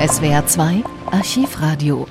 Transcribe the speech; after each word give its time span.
SWR 0.00 0.46
2 0.46 0.82
Archivradio 1.12 2.06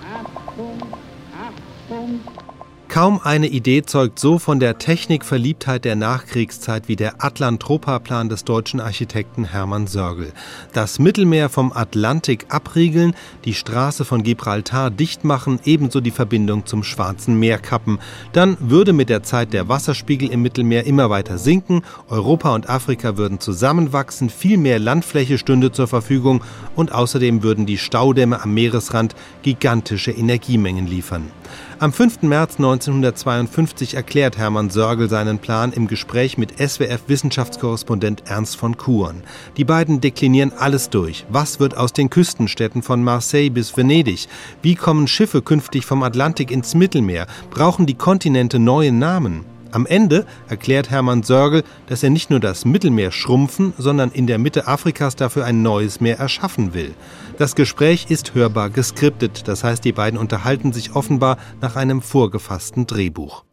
Kaum 2.89 3.21
eine 3.23 3.45
Idee 3.45 3.83
zeugt 3.83 4.17
so 4.17 4.39
von 4.39 4.59
der 4.59 4.79
Technikverliebtheit 4.79 5.85
der 5.85 5.95
Nachkriegszeit 5.95 6.87
wie 6.87 6.95
der 6.95 7.23
Atlantropa-Plan 7.23 8.29
des 8.29 8.45
deutschen 8.45 8.79
Architekten 8.79 9.45
Hermann 9.45 9.85
Sörgel. 9.85 10.33
Das 10.73 10.97
Mittelmeer 10.97 11.49
vom 11.49 11.71
Atlantik 11.71 12.47
abriegeln, 12.49 13.13
die 13.45 13.53
Straße 13.53 14.05
von 14.05 14.23
Gibraltar 14.23 14.89
dicht 14.89 15.23
machen, 15.23 15.59
ebenso 15.65 16.01
die 16.01 16.09
Verbindung 16.09 16.65
zum 16.65 16.81
Schwarzen 16.81 17.37
Meer 17.39 17.59
kappen. 17.59 17.99
Dann 18.33 18.57
würde 18.59 18.91
mit 18.91 19.09
der 19.09 19.21
Zeit 19.21 19.53
der 19.53 19.69
Wasserspiegel 19.69 20.31
im 20.31 20.41
Mittelmeer 20.41 20.87
immer 20.87 21.11
weiter 21.11 21.37
sinken, 21.37 21.83
Europa 22.07 22.55
und 22.55 22.69
Afrika 22.71 23.17
würden 23.17 23.39
zusammenwachsen, 23.39 24.31
viel 24.31 24.57
mehr 24.57 24.79
Landfläche 24.79 25.37
stünde 25.37 25.71
zur 25.71 25.87
Verfügung 25.87 26.43
und 26.75 26.91
außerdem 26.91 27.43
würden 27.43 27.67
die 27.67 27.77
Staudämme 27.77 28.41
am 28.41 28.55
Meeresrand 28.55 29.13
gigantische 29.43 30.09
Energiemengen 30.09 30.87
liefern. 30.87 31.31
Am 31.79 31.93
5. 31.93 32.23
März 32.23 32.55
1952 32.57 33.95
erklärt 33.95 34.37
Hermann 34.37 34.69
Sörgel 34.69 35.09
seinen 35.09 35.39
Plan 35.39 35.71
im 35.71 35.87
Gespräch 35.87 36.37
mit 36.37 36.59
SWF-Wissenschaftskorrespondent 36.59 38.23
Ernst 38.25 38.57
von 38.57 38.77
Kuhn. 38.77 39.23
Die 39.57 39.65
beiden 39.65 40.01
deklinieren 40.01 40.51
alles 40.57 40.89
durch. 40.89 41.25
Was 41.29 41.59
wird 41.59 41.77
aus 41.77 41.93
den 41.93 42.09
Küstenstädten 42.09 42.83
von 42.83 43.03
Marseille 43.03 43.49
bis 43.49 43.75
Venedig? 43.77 44.27
Wie 44.61 44.75
kommen 44.75 45.07
Schiffe 45.07 45.41
künftig 45.41 45.85
vom 45.85 46.03
Atlantik 46.03 46.51
ins 46.51 46.75
Mittelmeer? 46.75 47.27
Brauchen 47.49 47.85
die 47.85 47.95
Kontinente 47.95 48.59
neue 48.59 48.91
Namen? 48.91 49.45
Am 49.71 49.85
Ende 49.85 50.25
erklärt 50.47 50.89
Hermann 50.89 51.21
Sörgel, 51.21 51.63
dass 51.87 52.01
er 52.01 52.09
nicht 52.09 52.31
nur 52.31 52.39
das 52.39 52.65
Mittelmeer 52.65 53.11
schrumpfen, 53.11 53.73
sondern 53.77 54.11
in 54.11 54.25
der 54.25 54.39
Mitte 54.39 54.67
Afrikas 54.67 55.15
dafür 55.15 55.45
ein 55.45 55.61
neues 55.61 56.01
Meer 56.01 56.17
erschaffen 56.17 56.73
will. 56.73 56.95
Das 57.37 57.55
Gespräch 57.55 58.07
ist 58.09 58.33
hörbar 58.33 58.71
geskriptet, 58.71 59.47
das 59.47 59.63
heißt, 59.63 59.85
die 59.85 59.91
beiden 59.91 60.19
unterhalten 60.19 60.73
sich 60.73 60.95
offenbar 60.95 61.37
nach 61.61 61.75
einem 61.75 62.01
vorgefassten 62.01 62.87
Drehbuch. 62.87 63.43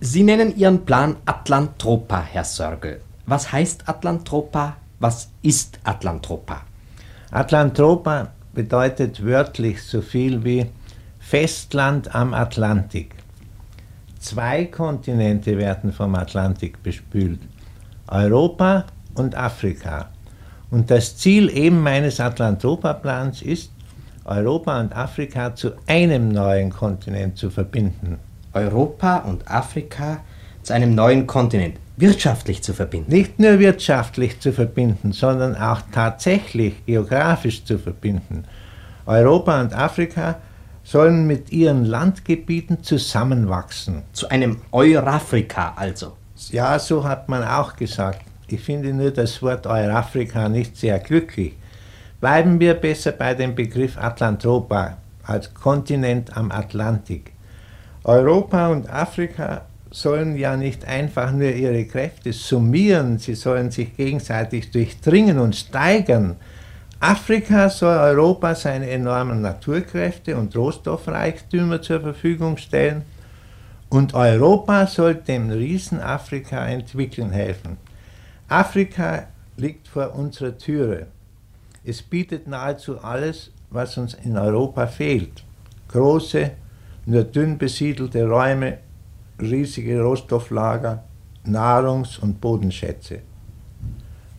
Sie 0.00 0.22
nennen 0.22 0.56
Ihren 0.56 0.84
Plan 0.84 1.16
Atlantropa, 1.26 2.20
Herr 2.20 2.44
Sörgel. 2.44 3.00
Was 3.26 3.52
heißt 3.52 3.88
Atlantropa? 3.88 4.76
Was 5.00 5.28
ist 5.42 5.80
Atlantropa? 5.84 6.62
Atlantropa 7.30 8.32
bedeutet 8.54 9.24
wörtlich 9.24 9.82
so 9.82 10.00
viel 10.00 10.44
wie 10.44 10.66
Festland 11.18 12.14
am 12.14 12.32
Atlantik. 12.32 13.17
Zwei 14.18 14.64
Kontinente 14.64 15.56
werden 15.56 15.92
vom 15.92 16.14
Atlantik 16.16 16.82
bespült, 16.82 17.40
Europa 18.08 18.84
und 19.14 19.36
Afrika. 19.36 20.08
Und 20.70 20.90
das 20.90 21.16
Ziel 21.16 21.48
eben 21.56 21.82
meines 21.82 22.20
Atlantropa-Plans 22.20 23.42
ist, 23.42 23.70
Europa 24.24 24.80
und 24.80 24.94
Afrika 24.94 25.54
zu 25.54 25.72
einem 25.86 26.28
neuen 26.28 26.70
Kontinent 26.70 27.38
zu 27.38 27.48
verbinden. 27.48 28.18
Europa 28.52 29.18
und 29.18 29.48
Afrika 29.50 30.20
zu 30.62 30.74
einem 30.74 30.94
neuen 30.94 31.26
Kontinent 31.26 31.76
wirtschaftlich 31.96 32.62
zu 32.62 32.74
verbinden. 32.74 33.12
Nicht 33.12 33.38
nur 33.38 33.58
wirtschaftlich 33.58 34.40
zu 34.40 34.52
verbinden, 34.52 35.12
sondern 35.12 35.56
auch 35.56 35.80
tatsächlich 35.92 36.84
geografisch 36.86 37.64
zu 37.64 37.78
verbinden. 37.78 38.44
Europa 39.06 39.60
und 39.60 39.74
Afrika 39.74 40.36
sollen 40.88 41.26
mit 41.26 41.52
ihren 41.52 41.84
Landgebieten 41.84 42.82
zusammenwachsen. 42.82 44.04
Zu 44.14 44.30
einem 44.30 44.62
Eurafrika 44.72 45.74
also. 45.76 46.16
Ja, 46.50 46.78
so 46.78 47.04
hat 47.04 47.28
man 47.28 47.44
auch 47.44 47.76
gesagt. 47.76 48.22
Ich 48.46 48.62
finde 48.62 48.94
nur 48.94 49.10
das 49.10 49.42
Wort 49.42 49.66
Eurafrika 49.66 50.48
nicht 50.48 50.78
sehr 50.78 50.98
glücklich. 50.98 51.52
Bleiben 52.22 52.58
wir 52.58 52.72
besser 52.72 53.12
bei 53.12 53.34
dem 53.34 53.54
Begriff 53.54 53.98
Atlantropa 53.98 54.96
als 55.24 55.52
Kontinent 55.52 56.34
am 56.34 56.50
Atlantik. 56.50 57.32
Europa 58.04 58.68
und 58.68 58.88
Afrika 58.88 59.66
sollen 59.90 60.38
ja 60.38 60.56
nicht 60.56 60.86
einfach 60.86 61.32
nur 61.32 61.50
ihre 61.50 61.84
Kräfte 61.84 62.32
summieren, 62.32 63.18
sie 63.18 63.34
sollen 63.34 63.70
sich 63.70 63.94
gegenseitig 63.94 64.70
durchdringen 64.70 65.38
und 65.38 65.54
steigern. 65.54 66.36
Afrika 67.00 67.70
soll 67.70 67.96
Europa 67.96 68.56
seine 68.56 68.90
enormen 68.90 69.40
Naturkräfte 69.40 70.36
und 70.36 70.56
Rohstoffreichtümer 70.56 71.80
zur 71.80 72.00
Verfügung 72.00 72.56
stellen 72.56 73.02
und 73.88 74.14
Europa 74.14 74.86
soll 74.88 75.14
dem 75.14 75.50
Riesen 75.50 76.00
Afrika 76.00 76.66
entwickeln 76.66 77.30
helfen. 77.30 77.76
Afrika 78.48 79.28
liegt 79.56 79.86
vor 79.86 80.12
unserer 80.14 80.58
Türe. 80.58 81.06
Es 81.84 82.02
bietet 82.02 82.48
nahezu 82.48 82.98
alles, 83.00 83.52
was 83.70 83.96
uns 83.96 84.14
in 84.14 84.36
Europa 84.36 84.88
fehlt. 84.88 85.44
Große, 85.88 86.50
nur 87.06 87.24
dünn 87.24 87.58
besiedelte 87.58 88.26
Räume, 88.26 88.78
riesige 89.40 90.02
Rohstofflager, 90.02 91.04
Nahrungs- 91.46 92.18
und 92.18 92.40
Bodenschätze. 92.40 93.20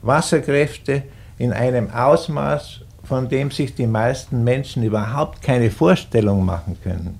Wasserkräfte, 0.01 1.03
in 1.39 1.53
einem 1.53 1.89
Ausmaß, 1.89 2.81
von 3.03 3.27
dem 3.27 3.49
sich 3.49 3.73
die 3.73 3.87
meisten 3.87 4.43
Menschen 4.43 4.83
überhaupt 4.83 5.41
keine 5.41 5.71
Vorstellung 5.71 6.45
machen 6.45 6.77
können. 6.83 7.17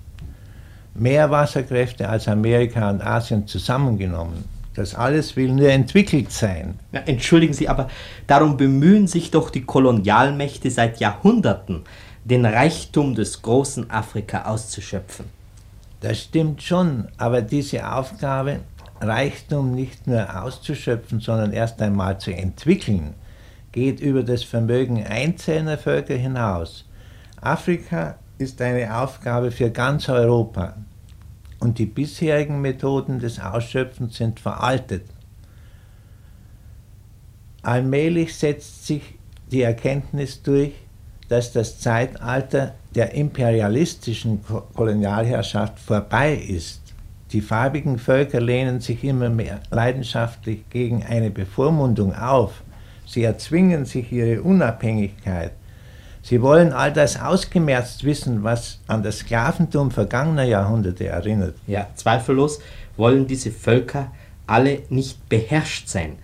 Mehr 0.94 1.31
Wasserkräfte 1.31 2.07
als 2.07 2.28
Amerika 2.28 2.91
und 2.91 3.02
Asien 3.02 3.47
zusammengenommen. 3.47 4.44
Das 4.75 4.94
alles 4.94 5.35
will 5.35 5.52
nur 5.52 5.69
entwickelt 5.69 6.31
sein. 6.31 6.78
Ja, 6.91 7.02
entschuldigen 7.02 7.53
Sie, 7.53 7.68
aber 7.68 7.90
darum 8.28 8.57
bemühen 8.57 9.07
sich 9.07 9.31
doch 9.31 9.50
die 9.50 9.63
Kolonialmächte 9.63 10.69
seit 10.69 11.00
Jahrhunderten, 11.00 11.84
den 12.24 12.46
Reichtum 12.46 13.16
des 13.16 13.41
großen 13.41 13.90
Afrika 13.90 14.44
auszuschöpfen. 14.44 15.25
Das 16.01 16.19
stimmt 16.19 16.62
schon, 16.62 17.07
aber 17.18 17.41
diese 17.41 17.90
Aufgabe, 17.91 18.59
Reichtum 19.01 19.74
nicht 19.74 20.07
nur 20.07 20.44
auszuschöpfen, 20.44 21.22
sondern 21.22 21.53
erst 21.53 21.81
einmal 21.81 22.19
zu 22.19 22.31
entwickeln, 22.31 23.16
geht 23.72 24.00
über 24.00 24.24
das 24.24 24.44
Vermögen 24.44 25.06
einzelner 25.06 25.78
Völker 25.78 26.16
hinaus. 26.16 26.85
Afrika 27.41 28.16
ist 28.38 28.62
eine 28.62 28.97
Aufgabe 28.97 29.52
für 29.52 29.69
ganz 29.69 30.09
Europa 30.09 30.75
und 31.59 31.78
die 31.78 31.85
bisherigen 31.85 32.62
Methoden 32.62 33.19
des 33.19 33.40
Ausschöpfens 33.40 34.18
sind 34.18 34.40
veraltet. 34.40 35.03
Allmählich 37.62 38.35
setzt 38.35 38.88
sich 38.88 39.16
die 39.52 39.62
Erkenntnis 39.62 40.41
durch, 40.41 40.74
dass 41.28 41.51
das 41.51 41.80
Zeitalter 41.80 42.74
der 42.96 43.13
imperialistischen 43.13 44.41
Kolonialherrschaft 44.74 45.80
vorbei 45.80 46.34
ist. 46.34 46.81
Die 47.31 47.41
farbigen 47.41 48.00
Völker 48.00 48.41
lehnen 48.41 48.80
sich 48.80 49.03
immer 49.03 49.30
mehr 49.30 49.59
leidenschaftlich 49.69 50.68
gegen 50.69 51.03
eine 51.03 51.30
Bevormundung 51.30 52.16
auf. 52.16 52.63
Sie 53.09 53.24
erzwingen 53.24 53.86
sich 53.86 54.12
ihre 54.12 54.44
Unabhängigkeit. 54.44 55.52
Sie 56.22 56.44
wollen 56.44 56.74
all 56.74 56.94
das 56.94 57.20
ausgemerzt 57.20 58.03
wissen, 58.03 58.44
was 58.44 58.81
an 58.86 59.02
das 59.02 59.20
Sklaventum 59.20 59.90
vergangener 59.90 60.44
Jahrhunderte 60.44 61.08
erinnert. 61.08 61.56
Ja, 61.66 61.88
zweifellos 61.96 62.59
wollen 62.98 63.25
diese 63.25 63.50
Völker 63.50 64.12
alle 64.46 64.84
nicht 64.90 65.28
beherrscht 65.28 65.88
sein, 65.88 66.18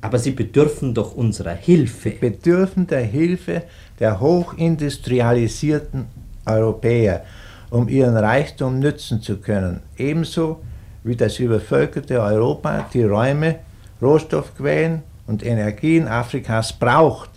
aber 0.00 0.20
sie 0.20 0.30
bedürfen 0.30 0.94
doch 0.94 1.16
unserer 1.16 1.54
Hilfe. 1.54 2.10
Sie 2.10 2.16
bedürfen 2.16 2.86
der 2.86 3.02
Hilfe 3.02 3.64
der 3.98 4.20
hochindustrialisierten 4.20 6.06
Europäer, 6.46 7.24
um 7.70 7.88
ihren 7.88 8.16
Reichtum 8.16 8.78
nützen 8.78 9.20
zu 9.22 9.38
können, 9.38 9.80
ebenso 9.96 10.60
wie 11.02 11.16
das 11.16 11.40
übervölkerte 11.40 12.22
Europa 12.22 12.86
die 12.94 13.02
Räume, 13.02 13.56
Rohstoffquellen 14.00 15.02
und 15.28 15.44
Energien 15.44 16.08
Afrikas 16.08 16.72
braucht. 16.72 17.30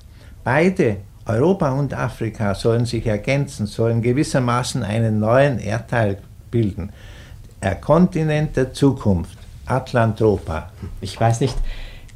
Beide, 0.44 0.98
Europa 1.26 1.72
und 1.72 1.94
Afrika, 1.94 2.56
sollen 2.56 2.86
sich 2.86 3.06
ergänzen, 3.06 3.68
sollen 3.68 4.02
gewissermaßen 4.02 4.84
einen 4.84 5.20
neuen 5.20 5.60
Erdteil 5.60 6.18
bilden. 6.50 6.92
Der 7.62 7.76
Kontinent 7.76 8.58
der 8.58 8.74
Zukunft, 8.74 9.38
Atlantropa. 9.68 10.72
Ich 11.00 11.20
weiß 11.20 11.42
nicht, 11.42 11.56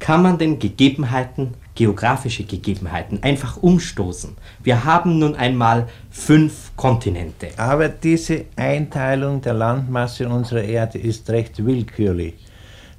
kann 0.00 0.22
man 0.22 0.38
den 0.38 0.58
Gegebenheiten, 0.58 1.54
geografische 1.74 2.44
Gegebenheiten, 2.44 3.22
einfach 3.22 3.58
umstoßen? 3.62 4.36
Wir 4.62 4.84
haben 4.84 5.18
nun 5.18 5.36
einmal 5.36 5.86
fünf 6.10 6.72
Kontinente. 6.74 7.48
Aber 7.56 7.88
diese 7.88 8.46
Einteilung 8.56 9.40
der 9.40 9.54
Landmasse 9.54 10.28
unserer 10.28 10.62
Erde 10.62 10.98
ist 10.98 11.30
recht 11.30 11.64
willkürlich. 11.64 12.34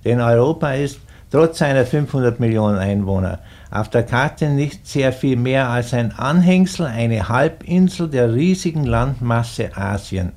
Denn 0.05 0.21
Europa 0.21 0.71
ist 0.73 0.99
trotz 1.31 1.59
seiner 1.59 1.85
500 1.85 2.39
Millionen 2.39 2.77
Einwohner 2.77 3.39
auf 3.71 3.89
der 3.89 4.03
Karte 4.03 4.49
nicht 4.49 4.87
sehr 4.87 5.11
viel 5.11 5.35
mehr 5.35 5.69
als 5.69 5.93
ein 5.93 6.11
Anhängsel, 6.11 6.85
eine 6.85 7.29
Halbinsel 7.29 8.09
der 8.09 8.33
riesigen 8.33 8.85
Landmasse 8.85 9.75
Asien. 9.75 10.33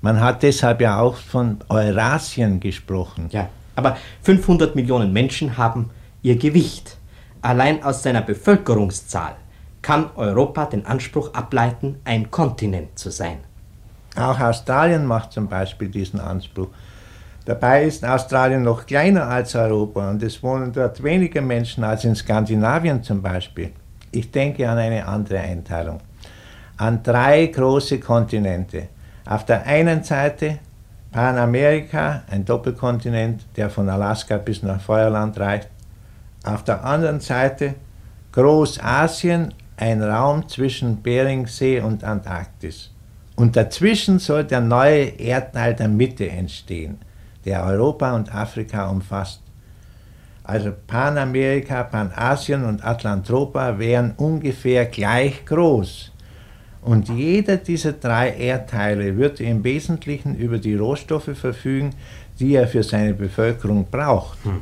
Man 0.00 0.20
hat 0.20 0.42
deshalb 0.42 0.80
ja 0.80 1.00
auch 1.00 1.16
von 1.16 1.58
Eurasien 1.68 2.60
gesprochen. 2.60 3.28
Ja, 3.30 3.48
aber 3.74 3.96
500 4.22 4.76
Millionen 4.76 5.12
Menschen 5.12 5.56
haben 5.56 5.90
ihr 6.22 6.36
Gewicht. 6.36 6.98
Allein 7.40 7.82
aus 7.82 8.02
seiner 8.02 8.22
Bevölkerungszahl 8.22 9.36
kann 9.80 10.10
Europa 10.16 10.66
den 10.66 10.86
Anspruch 10.86 11.32
ableiten, 11.34 11.96
ein 12.04 12.30
Kontinent 12.30 12.98
zu 12.98 13.10
sein. 13.10 13.38
Auch 14.16 14.38
Australien 14.38 15.06
macht 15.06 15.32
zum 15.32 15.48
Beispiel 15.48 15.88
diesen 15.88 16.20
Anspruch. 16.20 16.68
Dabei 17.46 17.84
ist 17.84 18.06
Australien 18.06 18.62
noch 18.62 18.86
kleiner 18.86 19.28
als 19.28 19.54
Europa 19.54 20.08
und 20.08 20.22
es 20.22 20.42
wohnen 20.42 20.72
dort 20.72 21.02
weniger 21.02 21.42
Menschen 21.42 21.84
als 21.84 22.04
in 22.04 22.14
Skandinavien 22.14 23.02
zum 23.02 23.20
Beispiel. 23.20 23.72
Ich 24.12 24.30
denke 24.30 24.68
an 24.68 24.78
eine 24.78 25.06
andere 25.06 25.40
Einteilung. 25.40 26.00
An 26.78 27.02
drei 27.02 27.46
große 27.46 28.00
Kontinente. 28.00 28.88
Auf 29.26 29.44
der 29.44 29.66
einen 29.66 30.02
Seite 30.02 30.58
Panamerika, 31.12 32.22
ein 32.30 32.46
Doppelkontinent, 32.46 33.44
der 33.56 33.68
von 33.68 33.88
Alaska 33.90 34.38
bis 34.38 34.62
nach 34.62 34.80
Feuerland 34.80 35.38
reicht. 35.38 35.68
Auf 36.44 36.64
der 36.64 36.82
anderen 36.82 37.20
Seite 37.20 37.74
Großasien, 38.32 39.52
ein 39.76 40.02
Raum 40.02 40.48
zwischen 40.48 41.02
Beringsee 41.02 41.80
und 41.80 42.04
Antarktis. 42.04 42.90
Und 43.36 43.54
dazwischen 43.54 44.18
soll 44.18 44.44
der 44.44 44.60
neue 44.60 45.04
Erdteil 45.04 45.74
der 45.74 45.88
Mitte 45.88 46.28
entstehen 46.28 46.98
der 47.44 47.64
Europa 47.64 48.14
und 48.14 48.34
Afrika 48.34 48.88
umfasst. 48.88 49.40
Also 50.42 50.72
Panamerika, 50.86 51.84
Panasien 51.84 52.64
und 52.64 52.84
Atlantropa 52.84 53.78
wären 53.78 54.12
ungefähr 54.16 54.86
gleich 54.86 55.44
groß. 55.46 56.12
Und 56.82 57.08
jeder 57.08 57.56
dieser 57.56 57.92
drei 57.92 58.34
Erdteile 58.36 59.16
würde 59.16 59.42
im 59.44 59.64
Wesentlichen 59.64 60.36
über 60.36 60.58
die 60.58 60.74
Rohstoffe 60.74 61.30
verfügen, 61.34 61.94
die 62.38 62.56
er 62.56 62.68
für 62.68 62.82
seine 62.82 63.14
Bevölkerung 63.14 63.86
braucht. 63.90 64.44
Hm. 64.44 64.60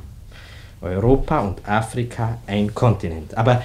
Europa 0.80 1.40
und 1.40 1.68
Afrika 1.68 2.38
ein 2.46 2.72
Kontinent. 2.72 3.36
Aber 3.36 3.62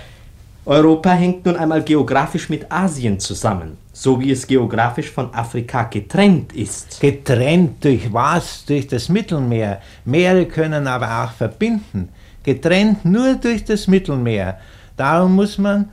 Europa 0.68 1.12
hängt 1.12 1.46
nun 1.46 1.56
einmal 1.56 1.81
geografisch 1.81 2.50
mit 2.50 2.69
Asien 2.69 3.22
zusammen, 3.22 3.78
so 3.94 4.19
wie 4.19 4.31
es 4.31 4.46
geografisch 4.46 5.10
von 5.10 5.34
Afrika 5.34 5.84
getrennt 5.84 6.52
ist. 6.52 7.00
Getrennt 7.00 7.86
durch 7.86 8.12
was? 8.12 8.66
Durch 8.66 8.86
das 8.86 9.08
Mittelmeer. 9.08 9.80
Meere 10.04 10.46
können 10.46 10.86
aber 10.86 11.24
auch 11.24 11.31
verbinden. 11.31 12.10
Getrennt 12.44 13.06
nur 13.06 13.36
durch 13.36 13.64
das 13.64 13.88
Mittelmeer. 13.88 14.60
Darum 14.98 15.36
muss 15.36 15.58
man, 15.58 15.88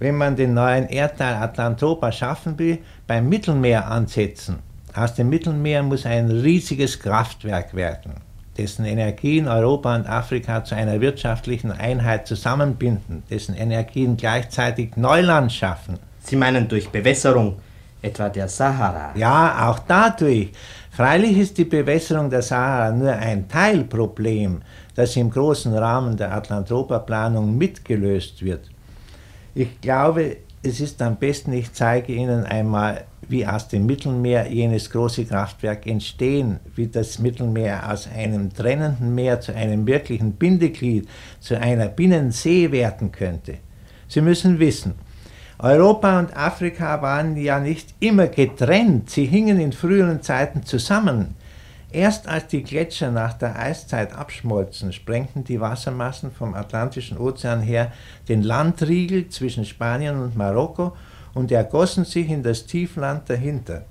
wenn 0.00 0.16
man 0.16 0.34
den 0.34 0.54
neuen 0.54 0.88
Erdteil 0.88 1.34
Atlantropa 1.34 2.10
schaffen 2.10 2.58
will, 2.58 2.78
beim 3.06 3.28
Mittelmeer 3.28 3.88
ansetzen. 3.88 4.58
Aus 4.92 5.14
dem 5.14 5.28
Mittelmeer 5.28 5.84
muss 5.84 6.04
ein 6.04 6.28
riesiges 6.32 6.98
Kraftwerk 6.98 7.76
werden 7.76 8.26
dessen 8.56 8.84
Energien 8.84 9.48
Europa 9.48 9.94
und 9.94 10.08
Afrika 10.08 10.64
zu 10.64 10.74
einer 10.74 11.00
wirtschaftlichen 11.00 11.72
Einheit 11.72 12.26
zusammenbinden, 12.26 13.22
dessen 13.30 13.54
Energien 13.54 14.16
gleichzeitig 14.16 14.96
Neuland 14.96 15.52
schaffen. 15.52 15.98
Sie 16.20 16.36
meinen 16.36 16.66
durch 16.68 16.88
Bewässerung 16.88 17.56
etwa 18.02 18.28
der 18.28 18.48
Sahara? 18.48 19.12
Ja, 19.14 19.68
auch 19.68 19.78
dadurch. 19.80 20.50
Freilich 20.90 21.36
ist 21.36 21.58
die 21.58 21.64
Bewässerung 21.64 22.30
der 22.30 22.42
Sahara 22.42 22.90
nur 22.90 23.12
ein 23.12 23.48
Teilproblem, 23.48 24.62
das 24.94 25.16
im 25.16 25.30
großen 25.30 25.76
Rahmen 25.76 26.16
der 26.16 26.32
Atlantropa-Planung 26.32 27.56
mitgelöst 27.56 28.42
wird. 28.42 28.70
Ich 29.54 29.80
glaube, 29.80 30.38
es 30.62 30.80
ist 30.80 31.00
am 31.02 31.16
besten, 31.16 31.52
ich 31.52 31.72
zeige 31.72 32.12
Ihnen 32.12 32.44
einmal 32.44 33.04
wie 33.28 33.46
aus 33.46 33.68
dem 33.68 33.86
Mittelmeer 33.86 34.46
jenes 34.48 34.90
große 34.90 35.24
Kraftwerk 35.24 35.86
entstehen, 35.86 36.60
wie 36.74 36.86
das 36.86 37.18
Mittelmeer 37.18 37.90
aus 37.90 38.08
einem 38.08 38.52
trennenden 38.52 39.14
Meer 39.14 39.40
zu 39.40 39.54
einem 39.54 39.86
wirklichen 39.86 40.32
Bindeglied, 40.32 41.08
zu 41.40 41.58
einer 41.58 41.88
Binnensee 41.88 42.70
werden 42.70 43.12
könnte. 43.12 43.58
Sie 44.08 44.20
müssen 44.20 44.58
wissen, 44.58 44.94
Europa 45.58 46.18
und 46.18 46.36
Afrika 46.36 47.00
waren 47.00 47.36
ja 47.36 47.58
nicht 47.58 47.94
immer 47.98 48.26
getrennt, 48.26 49.08
sie 49.08 49.24
hingen 49.24 49.58
in 49.58 49.72
früheren 49.72 50.20
Zeiten 50.20 50.64
zusammen. 50.64 51.34
Erst 51.90 52.28
als 52.28 52.48
die 52.48 52.62
Gletscher 52.62 53.10
nach 53.10 53.32
der 53.32 53.58
Eiszeit 53.58 54.12
abschmolzen, 54.12 54.92
sprengten 54.92 55.44
die 55.44 55.60
Wassermassen 55.60 56.30
vom 56.30 56.52
Atlantischen 56.52 57.16
Ozean 57.16 57.62
her 57.62 57.90
den 58.28 58.42
Landriegel 58.42 59.28
zwischen 59.28 59.64
Spanien 59.64 60.20
und 60.20 60.36
Marokko 60.36 60.94
und 61.36 61.52
ergossen 61.52 62.06
sich 62.06 62.30
in 62.30 62.42
das 62.42 62.64
Tiefland 62.64 63.28
dahinter. 63.28 63.84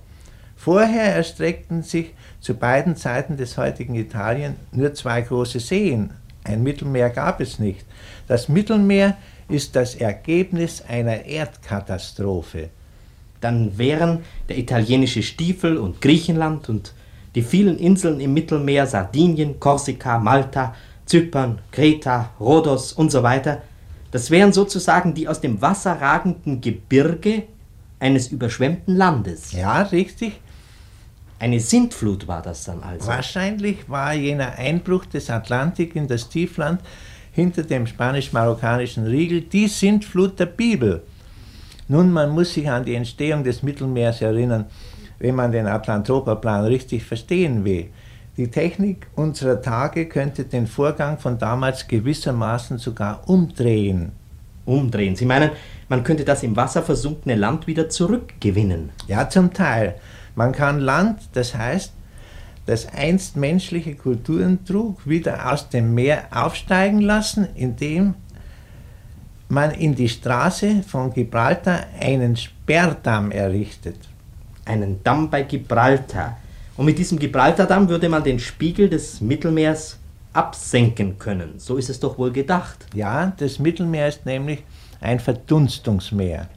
Vorher 0.55 1.15
erstreckten 1.15 1.83
sich 1.83 2.15
zu 2.41 2.55
beiden 2.55 2.95
Seiten 2.95 3.37
des 3.37 3.55
heutigen 3.55 3.93
Italien 3.93 4.55
nur 4.71 4.95
zwei 4.95 5.21
große 5.21 5.59
Seen. 5.59 6.09
Ein 6.43 6.63
Mittelmeer 6.63 7.11
gab 7.11 7.39
es 7.39 7.59
nicht. 7.59 7.85
Das 8.27 8.49
Mittelmeer 8.49 9.17
ist 9.47 9.75
das 9.75 9.93
Ergebnis 9.93 10.83
einer 10.87 11.23
Erdkatastrophe. 11.23 12.69
Dann 13.41 13.77
wären 13.77 14.23
der 14.49 14.57
italienische 14.57 15.21
Stiefel 15.21 15.77
und 15.77 16.01
Griechenland 16.01 16.67
und 16.67 16.93
die 17.35 17.43
vielen 17.43 17.77
Inseln 17.77 18.19
im 18.21 18.33
Mittelmeer, 18.33 18.87
Sardinien, 18.87 19.59
Korsika, 19.59 20.17
Malta, 20.17 20.73
Zypern, 21.05 21.59
Kreta, 21.71 22.31
Rhodos 22.39 22.91
und 22.91 23.11
so 23.11 23.21
weiter 23.21 23.61
das 24.15 24.31
wären 24.31 24.53
sozusagen 24.53 25.13
die 25.13 25.27
aus 25.27 25.41
dem 25.41 25.61
Wasser 25.61 25.99
ragenden 25.99 26.61
Gebirge 26.61 27.43
eines 27.99 28.29
überschwemmten 28.29 28.95
Landes. 28.95 29.51
Ja, 29.51 29.81
richtig. 29.81 30.39
Eine 31.37 31.59
Sintflut 31.59 32.25
war 32.25 32.41
das 32.41 32.63
dann 32.63 32.81
also. 32.81 33.07
Wahrscheinlich 33.07 33.89
war 33.89 34.13
jener 34.13 34.53
Einbruch 34.53 35.05
des 35.05 35.29
Atlantik 35.29 35.97
in 35.97 36.07
das 36.07 36.29
Tiefland 36.29 36.79
hinter 37.33 37.63
dem 37.63 37.85
spanisch-marokkanischen 37.85 39.05
Riegel 39.05 39.41
die 39.41 39.67
Sintflut 39.67 40.39
der 40.39 40.45
Bibel. 40.45 41.03
Nun, 41.89 42.09
man 42.13 42.29
muss 42.29 42.53
sich 42.53 42.69
an 42.69 42.85
die 42.85 42.95
Entstehung 42.95 43.43
des 43.43 43.63
Mittelmeers 43.63 44.21
erinnern, 44.21 44.67
wenn 45.19 45.35
man 45.35 45.51
den 45.51 45.67
Atlantropaplan 45.67 46.63
richtig 46.63 47.03
verstehen 47.03 47.65
will. 47.65 47.89
Die 48.37 48.51
Technik 48.51 49.07
unserer 49.15 49.61
Tage 49.61 50.07
könnte 50.07 50.43
den 50.43 50.67
Vorgang 50.67 51.17
von 51.19 51.37
damals 51.37 51.87
gewissermaßen 51.87 52.77
sogar 52.77 53.29
umdrehen. 53.29 54.11
Umdrehen? 54.65 55.15
Sie 55.15 55.25
meinen, 55.25 55.51
man 55.87 56.03
könnte 56.03 56.25
das 56.25 56.43
im 56.43 56.55
Wasser 56.57 56.83
versunkene 56.83 57.35
Land 57.35 57.65
wieder 57.65 57.87
zurückgewinnen? 57.87 58.89
Ja, 59.07 59.29
zum 59.29 59.53
Teil. 59.53 59.95
Man 60.35 60.51
kann 60.51 60.81
Land, 60.81 61.21
das 61.31 61.55
heißt, 61.55 61.93
das 62.65 62.87
einst 62.87 63.37
menschliche 63.37 63.95
Kulturen 63.95 64.65
trug, 64.65 65.07
wieder 65.07 65.53
aus 65.53 65.69
dem 65.69 65.93
Meer 65.93 66.25
aufsteigen 66.31 66.99
lassen, 66.99 67.47
indem 67.55 68.15
man 69.47 69.71
in 69.71 69.95
die 69.95 70.09
Straße 70.09 70.83
von 70.83 71.13
Gibraltar 71.13 71.85
einen 72.01 72.35
Sperrdamm 72.35 73.31
errichtet. 73.31 74.09
Einen 74.65 75.01
Damm 75.03 75.29
bei 75.29 75.43
Gibraltar. 75.43 76.37
Und 76.77 76.85
mit 76.85 76.97
diesem 76.97 77.19
Gibraltardamm 77.19 77.87
würde 77.87 78.09
man 78.09 78.23
den 78.23 78.39
Spiegel 78.39 78.89
des 78.89 79.21
Mittelmeers 79.21 79.97
absenken 80.33 81.17
können. 81.17 81.53
So 81.57 81.77
ist 81.77 81.89
es 81.89 81.99
doch 81.99 82.17
wohl 82.17 82.31
gedacht. 82.31 82.85
Ja, 82.93 83.33
das 83.37 83.59
Mittelmeer 83.59 84.09
ist 84.09 84.25
nämlich 84.25 84.63
ein 84.99 85.19
Verdunstungsmeer. 85.19 86.49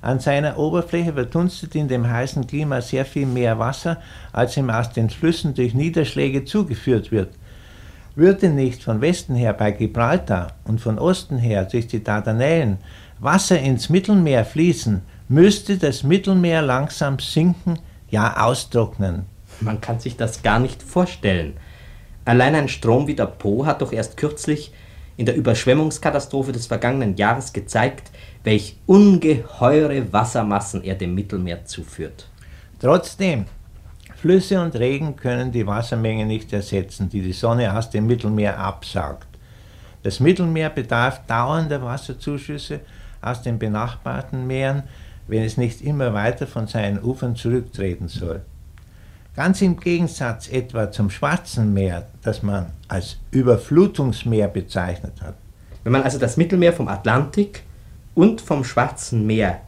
An 0.00 0.20
seiner 0.20 0.56
Oberfläche 0.58 1.12
verdunstet 1.12 1.74
in 1.74 1.88
dem 1.88 2.08
heißen 2.08 2.46
Klima 2.46 2.80
sehr 2.80 3.04
viel 3.04 3.26
mehr 3.26 3.58
Wasser, 3.58 3.98
als 4.32 4.56
ihm 4.56 4.70
aus 4.70 4.92
den 4.92 5.10
Flüssen 5.10 5.54
durch 5.54 5.74
Niederschläge 5.74 6.44
zugeführt 6.44 7.10
wird. 7.10 7.30
Würde 8.14 8.48
nicht 8.48 8.84
von 8.84 9.00
Westen 9.00 9.34
her 9.34 9.52
bei 9.52 9.72
Gibraltar 9.72 10.54
und 10.64 10.80
von 10.80 10.98
Osten 10.98 11.38
her 11.38 11.64
durch 11.64 11.88
die 11.88 12.02
Dardanellen 12.02 12.78
Wasser 13.18 13.58
ins 13.58 13.88
Mittelmeer 13.88 14.44
fließen, 14.44 15.02
müsste 15.28 15.76
das 15.76 16.04
Mittelmeer 16.04 16.62
langsam 16.62 17.18
sinken, 17.18 17.80
ja 18.08 18.40
austrocknen. 18.40 19.26
Man 19.60 19.80
kann 19.80 20.00
sich 20.00 20.16
das 20.16 20.42
gar 20.42 20.58
nicht 20.58 20.82
vorstellen. 20.82 21.56
Allein 22.24 22.54
ein 22.54 22.68
Strom 22.68 23.06
wie 23.06 23.14
der 23.14 23.26
Po 23.26 23.66
hat 23.66 23.82
doch 23.82 23.92
erst 23.92 24.16
kürzlich 24.16 24.72
in 25.16 25.26
der 25.26 25.34
Überschwemmungskatastrophe 25.34 26.52
des 26.52 26.66
vergangenen 26.66 27.16
Jahres 27.16 27.52
gezeigt, 27.52 28.10
welch 28.44 28.76
ungeheure 28.86 30.12
Wassermassen 30.12 30.84
er 30.84 30.94
dem 30.94 31.14
Mittelmeer 31.14 31.64
zuführt. 31.64 32.28
Trotzdem, 32.80 33.46
Flüsse 34.14 34.60
und 34.60 34.76
Regen 34.76 35.16
können 35.16 35.50
die 35.50 35.66
Wassermenge 35.66 36.24
nicht 36.24 36.52
ersetzen, 36.52 37.08
die 37.08 37.20
die 37.20 37.32
Sonne 37.32 37.76
aus 37.76 37.90
dem 37.90 38.06
Mittelmeer 38.06 38.58
absaugt. 38.58 39.26
Das 40.02 40.20
Mittelmeer 40.20 40.70
bedarf 40.70 41.26
dauernder 41.26 41.82
Wasserzuschüsse 41.82 42.80
aus 43.20 43.42
den 43.42 43.58
benachbarten 43.58 44.46
Meeren, 44.46 44.84
wenn 45.26 45.42
es 45.42 45.56
nicht 45.56 45.82
immer 45.82 46.14
weiter 46.14 46.46
von 46.46 46.66
seinen 46.68 47.02
Ufern 47.02 47.34
zurücktreten 47.34 48.08
soll. 48.08 48.42
Ganz 49.38 49.62
im 49.62 49.78
Gegensatz 49.78 50.48
etwa 50.48 50.90
zum 50.90 51.10
Schwarzen 51.10 51.72
Meer, 51.72 52.08
das 52.24 52.42
man 52.42 52.72
als 52.88 53.18
Überflutungsmeer 53.30 54.48
bezeichnet 54.48 55.12
hat. 55.22 55.36
Wenn 55.84 55.92
man 55.92 56.02
also 56.02 56.18
das 56.18 56.36
Mittelmeer 56.36 56.72
vom 56.72 56.88
Atlantik 56.88 57.62
und 58.16 58.40
vom 58.40 58.64
Schwarzen 58.64 59.28
Meer 59.28 59.60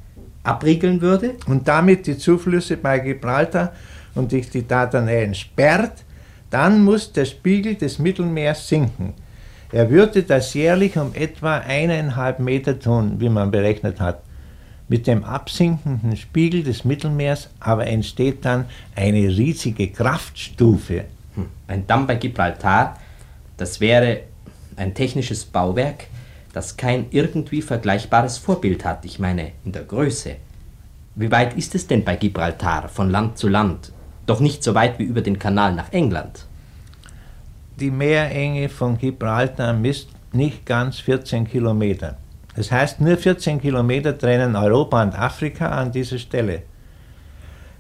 abriegeln 0.43 1.01
würde 1.01 1.37
und 1.47 1.69
damit 1.69 2.09
die 2.09 2.19
Zuflüsse 2.19 2.79
bei 2.79 2.99
Gibraltar 2.99 3.73
und 4.17 4.33
durch 4.33 4.51
die 4.51 4.67
Dardanellen 4.67 5.37
sperrt, 5.37 6.03
dann 6.51 6.83
muss 6.83 7.13
der 7.13 7.27
Spiegel 7.27 7.77
des 7.77 8.01
Mittelmeers 8.01 8.67
sinken. 8.67 9.15
Er 9.71 9.89
würde 9.89 10.25
das 10.25 10.53
jährlich 10.53 10.99
um 10.99 11.15
etwa 11.15 11.59
eineinhalb 11.59 12.41
Meter 12.41 12.77
tun, 12.77 13.21
wie 13.21 13.29
man 13.29 13.53
berechnet 13.53 14.01
hat. 14.01 14.21
Mit 14.91 15.07
dem 15.07 15.23
absinkenden 15.23 16.17
Spiegel 16.17 16.65
des 16.65 16.85
Mittelmeers 16.85 17.49
aber 17.61 17.87
entsteht 17.87 18.45
dann 18.45 18.65
eine 18.97 19.29
riesige 19.29 19.89
Kraftstufe. 19.89 21.05
Hm, 21.37 21.47
ein 21.69 21.87
Damm 21.87 22.09
bei 22.09 22.17
Gibraltar, 22.17 22.99
das 23.57 23.81
wäre 23.81 24.23
ein 24.75 24.93
technisches 24.93 25.45
Bauwerk, 25.45 26.09
das 26.53 26.77
kein 26.77 27.07
irgendwie 27.11 27.63
vergleichbares 27.63 28.39
Vorbild 28.39 28.85
hat, 28.85 29.05
ich 29.05 29.21
meine 29.21 29.53
in 29.65 29.71
der 29.71 29.85
Größe. 29.85 30.37
Wie 31.15 31.31
weit 31.31 31.57
ist 31.57 31.77
es 31.77 31.87
denn 31.87 32.03
bei 32.03 32.17
Gibraltar 32.17 32.89
von 32.89 33.11
Land 33.11 33.39
zu 33.39 33.47
Land? 33.47 33.93
Doch 34.27 34.41
nicht 34.41 34.65
so 34.65 34.75
weit 34.75 34.99
wie 34.99 35.05
über 35.05 35.21
den 35.21 35.39
Kanal 35.39 35.73
nach 35.73 35.93
England. 35.93 36.47
Die 37.79 37.93
Meerenge 37.93 38.69
von 38.69 38.99
Gibraltar 38.99 39.73
misst 39.73 40.09
nicht 40.33 40.67
ganz 40.67 40.99
14 40.99 41.47
Kilometer. 41.47 42.17
Das 42.61 42.71
heißt, 42.71 43.01
nur 43.01 43.17
14 43.17 43.59
Kilometer 43.59 44.19
trennen 44.19 44.55
Europa 44.55 45.03
und 45.03 45.19
Afrika 45.19 45.71
an 45.71 45.93
dieser 45.93 46.19
Stelle. 46.19 46.61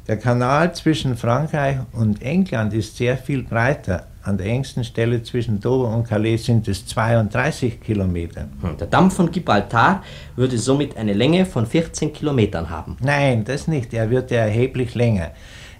Der 0.08 0.16
Kanal 0.16 0.75
zwischen 0.75 1.18
Frankreich 1.18 1.76
und 1.92 2.22
England 2.22 2.72
ist 2.72 2.96
sehr 2.96 3.18
viel 3.18 3.42
breiter. 3.42 4.06
An 4.22 4.38
der 4.38 4.46
engsten 4.46 4.82
Stelle 4.82 5.22
zwischen 5.22 5.60
Dover 5.60 5.94
und 5.94 6.08
Calais 6.08 6.38
sind 6.38 6.66
es 6.66 6.87
32 6.87 7.78
Kilometer. 7.78 8.49
Hm, 8.62 8.78
der 8.78 8.87
Damm 8.87 9.10
von 9.10 9.30
Gibraltar 9.30 10.02
würde 10.34 10.56
somit 10.56 10.96
eine 10.96 11.12
Länge 11.12 11.44
von 11.44 11.66
14 11.66 12.14
Kilometern 12.14 12.70
haben. 12.70 12.96
Nein, 13.02 13.44
das 13.44 13.68
nicht. 13.68 13.92
Er 13.92 14.08
würde 14.08 14.37
erheblich 14.37 14.94
länger. 14.94 15.32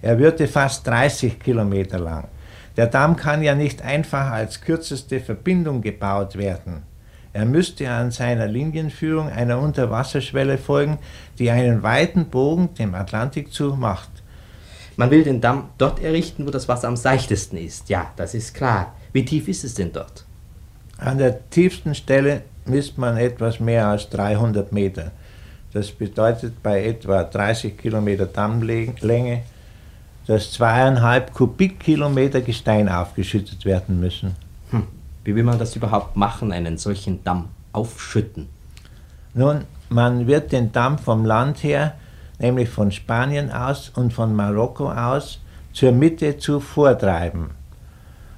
Er 0.03 0.19
würde 0.19 0.47
fast 0.47 0.87
30 0.87 1.41
Kilometer 1.41 1.99
lang. 1.99 2.29
Der 2.77 2.89
Damm 2.89 3.17
kann 3.17 3.43
ja 3.43 3.55
nicht 3.55 3.81
einfach 3.81 4.31
als 4.31 4.61
kürzeste 4.61 5.21
Verbindung 5.21 5.81
gebaut 5.81 6.37
werden. 6.37 6.90
Er 7.33 7.45
müsste 7.45 7.89
an 7.91 8.11
seiner 8.11 8.49
Linienführung 8.49 9.29
einer 9.29 9.61
Unterwasserschwelle 9.61 10.59
folgen, 10.59 10.99
die 11.39 11.51
einen 11.51 11.83
weiten 11.83 12.27
Bogen 12.27 12.75
dem 12.75 12.95
Atlantik 12.95 13.53
zu 13.53 13.77
macht. 13.77 14.11
Man 14.97 15.11
will 15.11 15.23
den 15.23 15.41
Damm 15.41 15.71
dort 15.79 16.03
errichten, 16.03 16.47
wo 16.47 16.51
das 16.51 16.69
Wasser 16.69 16.89
am 16.89 16.97
seichtesten 16.97 17.57
ist. 17.57 17.89
Ja, 17.89 18.13
das 18.17 18.35
ist 18.35 18.55
klar. 18.55 18.95
Wie 19.13 19.25
tief 19.25 19.49
ist 19.49 19.65
es 19.65 19.75
denn 19.75 19.93
dort? 19.93 20.25
An 20.99 21.19
der 21.19 21.49
tiefsten 21.51 21.95
Stelle 21.95 22.43
misst 22.67 22.99
man 22.99 23.17
etwas 23.17 23.61
mehr 23.61 23.87
als 23.87 24.11
300 24.11 24.73
Meter. 24.73 25.13
Das 25.73 25.91
bedeutet 25.93 26.63
bei 26.63 26.85
etwa 26.85 27.23
30 27.23 27.79
Kilometer 27.79 28.27
Dammlänge, 28.27 29.43
dass 30.27 30.53
zweieinhalb 30.53 31.33
Kubikkilometer 31.33 32.41
Gestein 32.41 32.89
aufgeschüttet 32.89 33.65
werden 33.65 34.01
müssen. 34.01 34.35
Hm. 34.71 34.87
Wie 35.25 35.35
will 35.35 35.45
man 35.45 35.59
das 35.59 35.77
überhaupt 35.77 36.17
machen, 36.17 36.53
einen 36.53 36.79
solchen 36.79 37.23
Damm 37.25 37.49
aufschütten? 37.73 38.49
Nun, 39.35 39.65
man 39.89 40.27
wird 40.27 40.53
den 40.53 40.73
Damm 40.73 40.99
vom 40.99 41.25
Land 41.25 41.63
her, 41.63 41.95
nämlich 42.39 42.69
von 42.69 42.91
Spanien 42.91 43.51
aus 43.51 43.91
und 43.91 44.13
von 44.13 44.35
Marokko 44.35 44.91
aus, 44.91 45.41
zur 45.73 45.93
Mitte 45.93 46.39
zu 46.39 46.61
vortreiben. 46.61 47.51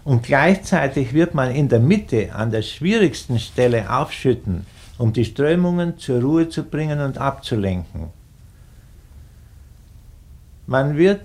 Und 0.05 0.25
gleichzeitig 0.25 1.15
wird 1.15 1.35
man 1.35 1.53
in 1.53 1.69
der 1.69 1.79
Mitte 1.79 2.35
an 2.35 2.51
der 2.51 2.63
schwierigsten 2.63 3.39
Stelle 3.39 3.89
aufschütten, 3.91 4.67
um 4.99 5.13
die 5.13 5.25
Strömungen 5.25 5.99
zur 5.99 6.21
Ruhe 6.21 6.49
zu 6.49 6.65
bringen 6.65 7.01
und 7.01 7.19
abzulenken. 7.19 8.09
Man 10.67 10.97
wird 10.97 11.21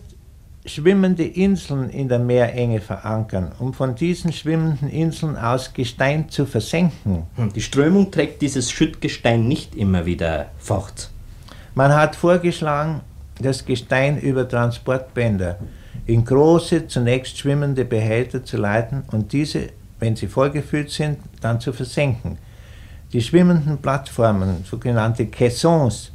schwimmende 0.67 1.23
Inseln 1.23 1.89
in 1.89 2.09
der 2.09 2.19
Meerenge 2.19 2.81
verankern, 2.81 3.51
um 3.59 3.73
von 3.73 3.95
diesen 3.95 4.33
schwimmenden 4.33 4.89
Inseln 4.89 5.37
aus 5.37 5.73
Gestein 5.73 6.29
zu 6.29 6.45
versenken. 6.45 7.23
Die 7.55 7.61
Strömung 7.61 8.11
trägt 8.11 8.41
dieses 8.41 8.71
Schüttgestein 8.71 9.47
nicht 9.47 9.75
immer 9.75 10.05
wieder 10.05 10.47
fort. 10.57 11.09
Man 11.73 11.93
hat 11.93 12.15
vorgeschlagen, 12.15 13.01
das 13.39 13.65
Gestein 13.65 14.19
über 14.19 14.47
Transportbänder 14.47 15.57
in 16.05 16.23
große, 16.23 16.87
zunächst 16.87 17.37
schwimmende 17.37 17.85
Behälter 17.85 18.43
zu 18.43 18.57
leiten 18.57 19.03
und 19.11 19.33
diese, 19.33 19.69
wenn 19.99 20.15
sie 20.15 20.27
vollgefüllt 20.27 20.89
sind, 20.89 21.19
dann 21.41 21.59
zu 21.59 21.73
versenken. 21.73 22.37
Die 23.13 23.21
schwimmenden 23.21 23.77
Plattformen, 23.77 24.63
sogenannte 24.63 25.27
Caissons, 25.27 26.11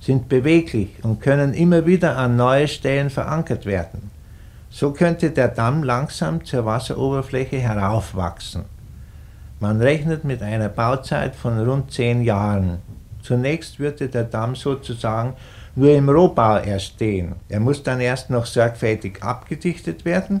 sind 0.00 0.28
beweglich 0.28 0.88
und 1.02 1.20
können 1.20 1.54
immer 1.54 1.86
wieder 1.86 2.16
an 2.16 2.36
neue 2.36 2.66
Stellen 2.66 3.10
verankert 3.10 3.66
werden. 3.66 4.10
So 4.70 4.92
könnte 4.92 5.30
der 5.30 5.48
Damm 5.48 5.82
langsam 5.82 6.44
zur 6.44 6.64
Wasseroberfläche 6.64 7.58
heraufwachsen. 7.58 8.64
Man 9.58 9.80
rechnet 9.80 10.24
mit 10.24 10.42
einer 10.42 10.70
Bauzeit 10.70 11.36
von 11.36 11.58
rund 11.58 11.92
zehn 11.92 12.22
Jahren. 12.22 12.78
Zunächst 13.22 13.78
würde 13.78 14.08
der 14.08 14.24
Damm 14.24 14.54
sozusagen 14.56 15.34
nur 15.76 15.92
im 15.92 16.08
Rohbau 16.08 16.58
erst 16.58 16.86
stehen. 16.86 17.34
Er 17.48 17.60
muss 17.60 17.82
dann 17.82 18.00
erst 18.00 18.30
noch 18.30 18.46
sorgfältig 18.46 19.22
abgedichtet 19.22 20.04
werden. 20.04 20.40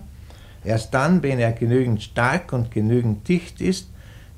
Erst 0.64 0.94
dann, 0.94 1.22
wenn 1.22 1.38
er 1.38 1.52
genügend 1.52 2.02
stark 2.02 2.52
und 2.52 2.70
genügend 2.70 3.28
dicht 3.28 3.60
ist, 3.60 3.88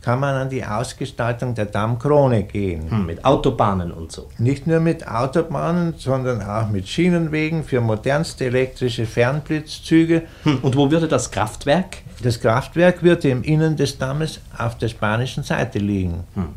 kann 0.02 0.18
man 0.18 0.34
an 0.34 0.50
die 0.50 0.64
Ausgestaltung 0.64 1.54
der 1.54 1.66
Dammkrone 1.66 2.42
gehen. 2.42 2.90
Hm, 2.90 3.06
mit 3.06 3.24
Autobahnen 3.24 3.92
und 3.92 4.10
so. 4.10 4.28
Nicht 4.38 4.66
nur 4.66 4.80
mit 4.80 5.06
Autobahnen, 5.06 5.94
sondern 5.96 6.42
auch 6.42 6.68
mit 6.68 6.88
Schienenwegen 6.88 7.62
für 7.62 7.80
modernste 7.80 8.46
elektrische 8.46 9.06
Fernblitzzüge. 9.06 10.22
Hm, 10.42 10.58
und 10.62 10.76
wo 10.76 10.90
würde 10.90 11.06
das 11.06 11.30
Kraftwerk? 11.30 11.98
Das 12.20 12.40
Kraftwerk 12.40 13.02
würde 13.04 13.30
im 13.30 13.44
Innen 13.44 13.76
des 13.76 13.96
Dammes 13.98 14.40
auf 14.58 14.76
der 14.76 14.88
spanischen 14.88 15.44
Seite 15.44 15.78
liegen. 15.78 16.24
Hm. 16.34 16.48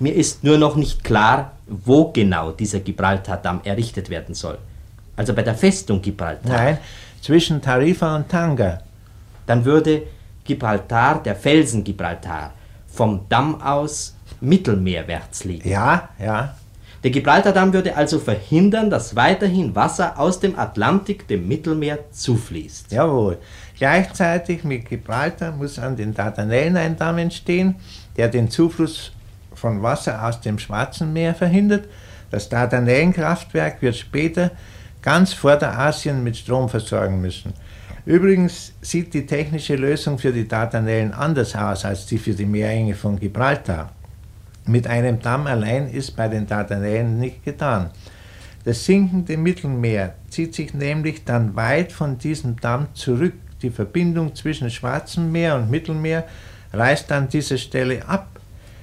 Mir 0.00 0.14
ist 0.14 0.42
nur 0.42 0.56
noch 0.56 0.76
nicht 0.76 1.04
klar, 1.04 1.52
wo 1.66 2.10
genau 2.10 2.52
dieser 2.52 2.80
Gibraltar-Damm 2.80 3.60
errichtet 3.64 4.08
werden 4.08 4.34
soll. 4.34 4.58
Also 5.16 5.34
bei 5.34 5.42
der 5.42 5.54
Festung 5.54 6.00
Gibraltar. 6.00 6.52
Nein, 6.52 6.78
zwischen 7.20 7.60
Tarifa 7.60 8.16
und 8.16 8.28
Tanga. 8.28 8.80
Dann 9.46 9.64
würde 9.64 10.02
Gibraltar, 10.44 11.22
der 11.22 11.36
Felsen 11.36 11.84
Gibraltar, 11.84 12.52
vom 12.94 13.26
Damm 13.28 13.60
aus 13.60 14.16
mittelmeerwärts 14.40 15.44
liegen. 15.44 15.68
Ja, 15.68 16.08
ja. 16.18 16.54
Der 17.02 17.10
Gibraltardamm 17.10 17.74
würde 17.74 17.96
also 17.96 18.18
verhindern, 18.18 18.88
dass 18.88 19.14
weiterhin 19.14 19.74
Wasser 19.74 20.18
aus 20.18 20.40
dem 20.40 20.58
Atlantik 20.58 21.28
dem 21.28 21.46
Mittelmeer 21.46 22.10
zufließt. 22.10 22.92
Jawohl. 22.92 23.36
Gleichzeitig 23.76 24.64
mit 24.64 24.88
Gibraltar 24.88 25.52
muss 25.52 25.78
an 25.78 25.96
den 25.96 26.14
Dardanellen 26.14 26.78
ein 26.78 26.96
Damm 26.96 27.18
entstehen, 27.18 27.74
der 28.16 28.28
den 28.28 28.48
Zufluss 28.48 29.12
von 29.52 29.82
Wasser 29.82 30.26
aus 30.26 30.40
dem 30.40 30.58
Schwarzen 30.58 31.12
Meer 31.12 31.34
verhindert. 31.34 31.88
Das 32.30 32.48
Dardanellenkraftwerk 32.48 33.82
wird 33.82 33.96
später 33.96 34.50
ganz 35.02 35.34
Vorderasien 35.34 36.24
mit 36.24 36.38
Strom 36.38 36.70
versorgen 36.70 37.20
müssen. 37.20 37.52
Übrigens 38.06 38.72
sieht 38.82 39.14
die 39.14 39.24
technische 39.24 39.76
Lösung 39.76 40.18
für 40.18 40.32
die 40.32 40.46
Dardanellen 40.46 41.12
anders 41.12 41.56
aus 41.56 41.86
als 41.86 42.04
die 42.04 42.18
für 42.18 42.34
die 42.34 42.44
Meerenge 42.44 42.94
von 42.94 43.18
Gibraltar. 43.18 43.92
Mit 44.66 44.86
einem 44.86 45.20
Damm 45.20 45.46
allein 45.46 45.88
ist 45.88 46.14
bei 46.14 46.28
den 46.28 46.46
Dardanellen 46.46 47.18
nicht 47.18 47.44
getan. 47.44 47.90
Das 48.64 48.84
sinkende 48.84 49.36
Mittelmeer 49.36 50.14
zieht 50.28 50.54
sich 50.54 50.74
nämlich 50.74 51.24
dann 51.24 51.56
weit 51.56 51.92
von 51.92 52.18
diesem 52.18 52.56
Damm 52.60 52.88
zurück. 52.94 53.34
Die 53.62 53.70
Verbindung 53.70 54.34
zwischen 54.34 54.70
Schwarzem 54.70 55.32
Meer 55.32 55.56
und 55.56 55.70
Mittelmeer 55.70 56.26
reißt 56.74 57.10
an 57.12 57.28
dieser 57.28 57.56
Stelle 57.56 58.06
ab. 58.06 58.28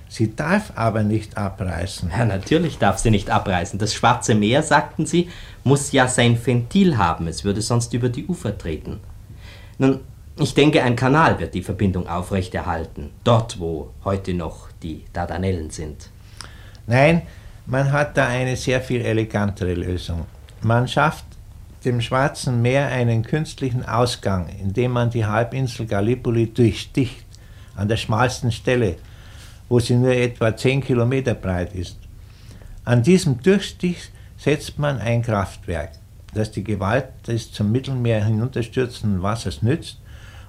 Sie 0.10 0.36
darf 0.36 0.74
aber 0.76 1.04
nicht 1.04 1.38
abreißen. 1.38 2.10
Ja, 2.10 2.26
natürlich 2.26 2.80
darf 2.80 2.98
sie 2.98 3.12
nicht 3.12 3.30
abreißen. 3.30 3.80
Das 3.80 3.94
Schwarze 3.94 4.36
Meer, 4.36 4.62
sagten 4.62 5.06
Sie, 5.06 5.30
muss 5.64 5.92
ja 5.92 6.08
sein 6.08 6.38
Ventil 6.44 6.98
haben. 6.98 7.28
Es 7.28 7.44
würde 7.44 7.62
sonst 7.62 7.94
über 7.94 8.10
die 8.10 8.26
Ufer 8.26 8.58
treten. 8.58 9.00
Nun, 9.78 10.00
ich 10.38 10.54
denke, 10.54 10.82
ein 10.82 10.96
Kanal 10.96 11.40
wird 11.40 11.54
die 11.54 11.62
Verbindung 11.62 12.08
aufrechterhalten, 12.08 13.12
dort, 13.24 13.60
wo 13.60 13.92
heute 14.04 14.34
noch 14.34 14.70
die 14.82 15.06
Dardanellen 15.14 15.70
sind. 15.70 16.10
Nein, 16.88 17.24
man 17.66 17.92
hat 17.92 18.18
da 18.18 18.28
eine 18.28 18.56
sehr 18.56 18.82
viel 18.82 19.02
elegantere 19.02 19.74
Lösung. 19.74 20.26
Man 20.62 20.88
schafft 20.88 21.26
dem 21.86 22.02
Schwarzen 22.02 22.62
Meer 22.62 22.88
einen 22.88 23.24
künstlichen 23.24 23.86
Ausgang, 23.86 24.50
indem 24.62 24.92
man 24.92 25.10
die 25.10 25.26
Halbinsel 25.26 25.86
Gallipoli 25.86 26.52
durchsticht, 26.52 27.26
an 27.76 27.88
der 27.88 27.98
schmalsten 27.98 28.52
Stelle, 28.52 28.98
wo 29.70 29.80
sie 29.80 29.96
nur 29.96 30.12
etwa 30.12 30.56
10 30.56 30.84
Kilometer 30.84 31.34
breit 31.34 31.74
ist. 31.74 31.98
An 32.84 33.04
diesem 33.04 33.42
Durchstich 33.42 34.12
setzt 34.38 34.78
man 34.78 35.00
ein 35.00 35.22
Kraftwerk 35.22 36.01
das 36.34 36.52
die 36.52 36.64
Gewalt 36.64 37.06
des 37.28 37.52
zum 37.52 37.72
Mittelmeer 37.72 38.24
hinunterstürzenden 38.26 39.22
Wassers 39.22 39.62
nützt, 39.62 39.98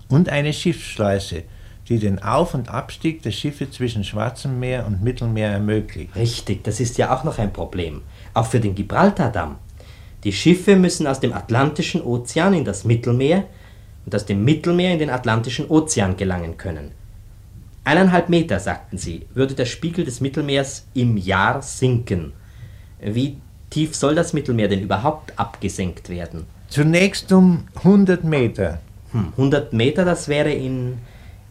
und 0.08 0.28
eine 0.28 0.52
Schiffsschleuse, 0.52 1.44
die 1.88 1.98
den 1.98 2.22
Auf- 2.22 2.54
und 2.54 2.68
Abstieg 2.68 3.22
der 3.22 3.30
Schiffe 3.30 3.70
zwischen 3.70 4.04
Schwarzem 4.04 4.60
Meer 4.60 4.86
und 4.86 5.02
Mittelmeer 5.02 5.50
ermöglicht. 5.50 6.14
Richtig, 6.14 6.64
das 6.64 6.80
ist 6.80 6.98
ja 6.98 7.14
auch 7.14 7.24
noch 7.24 7.38
ein 7.38 7.52
Problem. 7.52 8.02
Auch 8.34 8.46
für 8.46 8.60
den 8.60 8.74
Gibraltardamm. 8.74 9.56
Die 10.24 10.32
Schiffe 10.32 10.76
müssen 10.76 11.06
aus 11.06 11.18
dem 11.18 11.32
Atlantischen 11.32 12.02
Ozean 12.02 12.54
in 12.54 12.64
das 12.64 12.84
Mittelmeer 12.84 13.44
und 14.04 14.14
aus 14.14 14.24
dem 14.26 14.44
Mittelmeer 14.44 14.92
in 14.92 14.98
den 15.00 15.10
Atlantischen 15.10 15.68
Ozean 15.68 16.16
gelangen 16.16 16.56
können. 16.56 16.92
Eineinhalb 17.84 18.28
Meter, 18.28 18.60
sagten 18.60 18.96
sie, 18.96 19.26
würde 19.34 19.54
der 19.54 19.64
Spiegel 19.64 20.04
des 20.04 20.20
Mittelmeers 20.20 20.86
im 20.94 21.16
Jahr 21.16 21.62
sinken. 21.62 22.32
Wie 23.00 23.38
tief 23.72 23.96
soll 23.96 24.14
das 24.14 24.32
Mittelmeer 24.32 24.68
denn 24.68 24.80
überhaupt 24.80 25.38
abgesenkt 25.38 26.08
werden? 26.08 26.46
Zunächst 26.68 27.32
um 27.32 27.64
100 27.76 28.22
Meter. 28.22 28.80
Hm, 29.12 29.28
100 29.32 29.72
Meter, 29.72 30.04
das 30.04 30.28
wäre 30.28 30.52
in, 30.52 30.98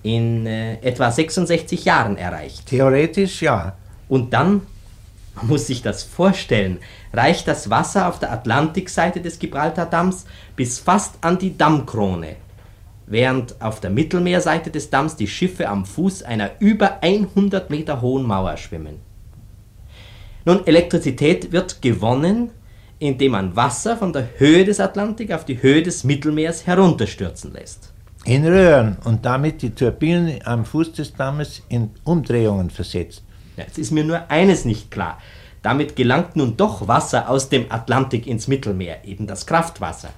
in 0.03 0.45
äh, 0.45 0.75
etwa 0.81 1.11
66 1.11 1.85
Jahren 1.85 2.17
erreicht. 2.17 2.67
Theoretisch 2.67 3.41
ja. 3.41 3.75
Und 4.07 4.33
dann, 4.33 4.61
man 5.35 5.47
muss 5.47 5.67
sich 5.67 5.81
das 5.81 6.03
vorstellen, 6.03 6.79
reicht 7.13 7.47
das 7.47 7.69
Wasser 7.69 8.07
auf 8.07 8.19
der 8.19 8.31
Atlantikseite 8.31 9.21
des 9.21 9.39
Gibraltardamms 9.39 10.25
bis 10.55 10.79
fast 10.79 11.15
an 11.21 11.39
die 11.39 11.57
Dammkrone, 11.57 12.35
während 13.07 13.61
auf 13.61 13.79
der 13.79 13.89
Mittelmeerseite 13.89 14.69
des 14.69 14.89
Damms 14.89 15.15
die 15.15 15.27
Schiffe 15.27 15.69
am 15.69 15.85
Fuß 15.85 16.23
einer 16.23 16.51
über 16.59 17.01
100 17.01 17.69
Meter 17.69 18.01
hohen 18.01 18.23
Mauer 18.23 18.57
schwimmen. 18.57 19.10
Nun, 20.45 20.65
Elektrizität 20.65 21.51
wird 21.51 21.81
gewonnen, 21.81 22.49
indem 22.97 23.33
man 23.33 23.55
Wasser 23.55 23.97
von 23.97 24.11
der 24.11 24.27
Höhe 24.37 24.65
des 24.65 24.79
Atlantik 24.79 25.31
auf 25.31 25.45
die 25.45 25.61
Höhe 25.61 25.83
des 25.83 26.03
Mittelmeers 26.03 26.65
herunterstürzen 26.65 27.53
lässt. 27.53 27.93
In 28.25 28.45
Röhren 28.45 28.97
und 29.03 29.25
damit 29.25 29.61
die 29.61 29.71
Turbinen 29.71 30.39
am 30.45 30.65
Fuß 30.65 30.93
des 30.93 31.13
Dammes 31.13 31.63
in 31.69 31.91
Umdrehungen 32.03 32.69
versetzt. 32.69 33.23
Jetzt 33.57 33.77
ist 33.77 33.91
mir 33.91 34.03
nur 34.03 34.29
eines 34.29 34.65
nicht 34.65 34.91
klar. 34.91 35.19
Damit 35.61 35.95
gelangt 35.95 36.35
nun 36.35 36.57
doch 36.57 36.87
Wasser 36.87 37.29
aus 37.29 37.49
dem 37.49 37.71
Atlantik 37.71 38.25
ins 38.25 38.47
Mittelmeer, 38.47 39.05
eben 39.05 39.27
das 39.27 39.45
Kraftwasser. 39.45 40.09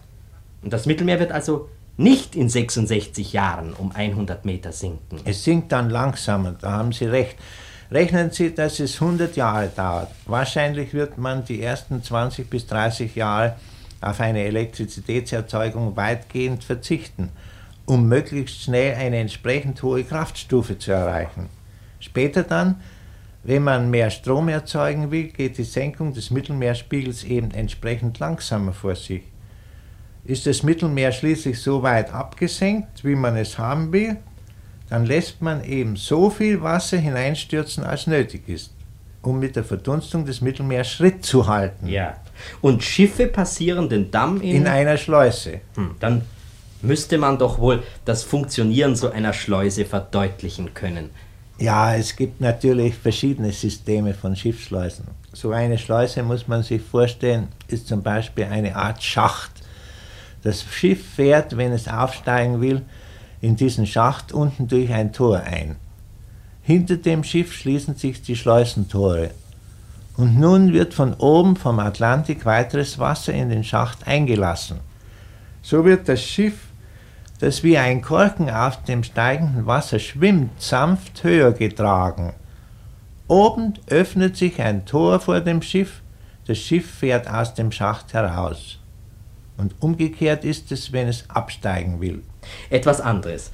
Und 0.61 0.71
das 0.71 0.85
Mittelmeer 0.85 1.19
wird 1.19 1.33
also 1.33 1.69
nicht 1.97 2.35
in 2.35 2.49
66 2.49 3.33
Jahren 3.33 3.73
um 3.73 3.91
100 3.91 4.45
Meter 4.45 4.71
sinken. 4.71 5.19
Es 5.25 5.43
sinkt 5.43 5.71
dann 5.71 5.89
langsamer, 5.89 6.55
da 6.59 6.71
haben 6.71 6.91
Sie 6.91 7.05
recht. 7.05 7.35
Rechnen 7.93 8.31
Sie, 8.31 8.55
dass 8.55 8.79
es 8.79 8.99
100 8.99 9.35
Jahre 9.35 9.67
dauert. 9.67 10.09
Wahrscheinlich 10.25 10.95
wird 10.95 11.19
man 11.19 11.45
die 11.45 11.61
ersten 11.61 12.01
20 12.01 12.49
bis 12.49 12.65
30 12.65 13.15
Jahre 13.15 13.55
auf 14.01 14.19
eine 14.19 14.41
Elektrizitätserzeugung 14.45 15.95
weitgehend 15.95 16.63
verzichten, 16.63 17.29
um 17.85 18.09
möglichst 18.09 18.63
schnell 18.63 18.95
eine 18.95 19.17
entsprechend 19.17 19.83
hohe 19.83 20.03
Kraftstufe 20.03 20.79
zu 20.79 20.91
erreichen. 20.91 21.49
Später 21.99 22.41
dann, 22.41 22.81
wenn 23.43 23.61
man 23.61 23.91
mehr 23.91 24.09
Strom 24.09 24.49
erzeugen 24.49 25.11
will, 25.11 25.25
geht 25.25 25.59
die 25.59 25.63
Senkung 25.63 26.15
des 26.15 26.31
Mittelmeerspiegels 26.31 27.23
eben 27.23 27.51
entsprechend 27.51 28.17
langsamer 28.17 28.73
vor 28.73 28.95
sich. 28.95 29.21
Ist 30.23 30.47
das 30.47 30.63
Mittelmeer 30.63 31.11
schließlich 31.11 31.61
so 31.61 31.83
weit 31.83 32.11
abgesenkt, 32.11 33.03
wie 33.03 33.15
man 33.15 33.37
es 33.37 33.59
haben 33.59 33.93
will, 33.93 34.17
dann 34.93 35.07
lässt 35.07 35.41
man 35.41 35.63
eben 35.63 35.95
so 35.95 36.29
viel 36.29 36.61
Wasser 36.61 36.97
hineinstürzen, 36.97 37.83
als 37.83 38.05
nötig 38.05 38.47
ist, 38.47 38.69
um 39.23 39.39
mit 39.39 39.55
der 39.55 39.63
Verdunstung 39.63 40.23
des 40.23 40.39
Mittelmeers 40.39 40.87
Schritt 40.87 41.25
zu 41.25 41.47
halten. 41.47 41.87
Ja. 41.87 42.17
Und 42.61 42.83
Schiffe 42.83 43.25
passieren 43.25 43.89
den 43.89 44.11
Damm 44.11 44.39
in, 44.39 44.57
In 44.57 44.67
einer 44.67 44.97
Schleuse. 44.97 45.61
Hm, 45.73 45.95
dann 45.99 46.21
müsste 46.83 47.17
man 47.17 47.39
doch 47.39 47.57
wohl 47.57 47.81
das 48.05 48.21
Funktionieren 48.21 48.95
so 48.95 49.09
einer 49.09 49.33
Schleuse 49.33 49.85
verdeutlichen 49.85 50.75
können. 50.75 51.09
Ja, 51.57 51.95
es 51.95 52.15
gibt 52.15 52.39
natürlich 52.39 52.93
verschiedene 52.93 53.51
Systeme 53.51 54.13
von 54.13 54.35
Schiffsschleusen. 54.35 55.05
So 55.31 55.53
eine 55.53 55.79
Schleuse 55.79 56.21
muss 56.21 56.47
man 56.47 56.61
sich 56.61 56.83
vorstellen, 56.83 57.47
ist 57.67 57.87
zum 57.87 58.03
Beispiel 58.03 58.45
eine 58.45 58.75
Art 58.75 59.01
Schacht. 59.01 59.53
Das 60.43 60.63
Schiff 60.63 61.03
fährt, 61.15 61.57
wenn 61.57 61.71
es 61.71 61.87
aufsteigen 61.87 62.61
will, 62.61 62.83
in 63.43 63.57
diesen 63.57 63.85
Schacht 63.85 64.31
unten 64.31 64.69
durch 64.69 64.93
ein 64.93 65.11
Tor 65.11 65.41
ein. 65.41 65.75
Hinter 66.61 66.95
dem 66.95 67.25
Schiff 67.25 67.51
schließen 67.51 67.95
sich 67.95 68.21
die 68.21 68.37
Schleusentore. 68.37 69.31
Und 70.15 70.39
nun 70.39 70.71
wird 70.71 70.93
von 70.93 71.13
oben 71.15 71.57
vom 71.57 71.79
Atlantik 71.79 72.45
weiteres 72.45 72.99
Wasser 72.99 73.33
in 73.33 73.49
den 73.49 73.65
Schacht 73.65 74.07
eingelassen. 74.07 74.79
So 75.61 75.83
wird 75.83 76.07
das 76.07 76.23
Schiff, 76.23 76.53
das 77.39 77.63
wie 77.63 77.77
ein 77.77 78.01
Korken 78.01 78.49
auf 78.49 78.81
dem 78.83 79.03
steigenden 79.03 79.65
Wasser 79.65 79.99
schwimmt, 79.99 80.61
sanft 80.61 81.25
höher 81.25 81.51
getragen. 81.51 82.31
Oben 83.27 83.73
öffnet 83.87 84.37
sich 84.37 84.61
ein 84.61 84.85
Tor 84.85 85.19
vor 85.19 85.41
dem 85.41 85.61
Schiff, 85.61 86.01
das 86.47 86.59
Schiff 86.59 86.89
fährt 86.89 87.29
aus 87.29 87.53
dem 87.53 87.73
Schacht 87.73 88.13
heraus. 88.13 88.79
Und 89.57 89.75
umgekehrt 89.79 90.45
ist 90.45 90.71
es, 90.71 90.91
wenn 90.91 91.07
es 91.07 91.29
absteigen 91.29 92.01
will. 92.01 92.23
Etwas 92.69 93.01
anderes. 93.01 93.51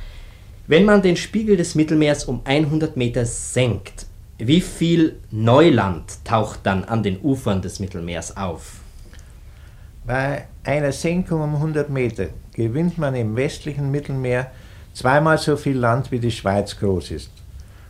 Wenn 0.67 0.85
man 0.85 1.01
den 1.01 1.17
Spiegel 1.17 1.57
des 1.57 1.75
Mittelmeers 1.75 2.25
um 2.25 2.41
100 2.45 2.95
Meter 2.95 3.25
senkt, 3.25 4.05
wie 4.38 4.62
viel 4.62 5.17
Neuland 5.31 6.23
taucht 6.23 6.59
dann 6.63 6.85
an 6.85 7.03
den 7.03 7.19
Ufern 7.21 7.62
des 7.62 7.79
Mittelmeers 7.79 8.38
auf? 8.38 8.79
Bei 10.05 10.45
einer 10.63 10.91
Senkung 10.91 11.41
um 11.41 11.55
100 11.55 11.89
Meter 11.89 12.27
gewinnt 12.53 12.97
man 12.97 13.15
im 13.15 13.35
westlichen 13.35 13.91
Mittelmeer 13.91 14.51
zweimal 14.93 15.38
so 15.38 15.57
viel 15.57 15.77
Land, 15.77 16.12
wie 16.12 16.19
die 16.19 16.31
Schweiz 16.31 16.77
groß 16.77 17.12
ist. 17.12 17.31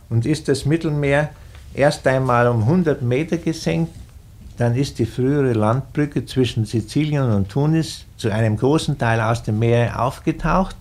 Und 0.08 0.26
ist 0.26 0.48
das 0.48 0.64
Mittelmeer 0.64 1.30
erst 1.72 2.06
einmal 2.06 2.48
um 2.48 2.62
100 2.62 3.00
Meter 3.02 3.36
gesenkt, 3.36 3.94
dann 4.60 4.74
ist 4.74 4.98
die 4.98 5.06
frühere 5.06 5.54
Landbrücke 5.54 6.26
zwischen 6.26 6.66
Sizilien 6.66 7.32
und 7.32 7.48
Tunis 7.48 8.04
zu 8.18 8.30
einem 8.30 8.58
großen 8.58 8.98
Teil 8.98 9.18
aus 9.22 9.42
dem 9.42 9.58
Meer 9.58 10.02
aufgetaucht 10.02 10.76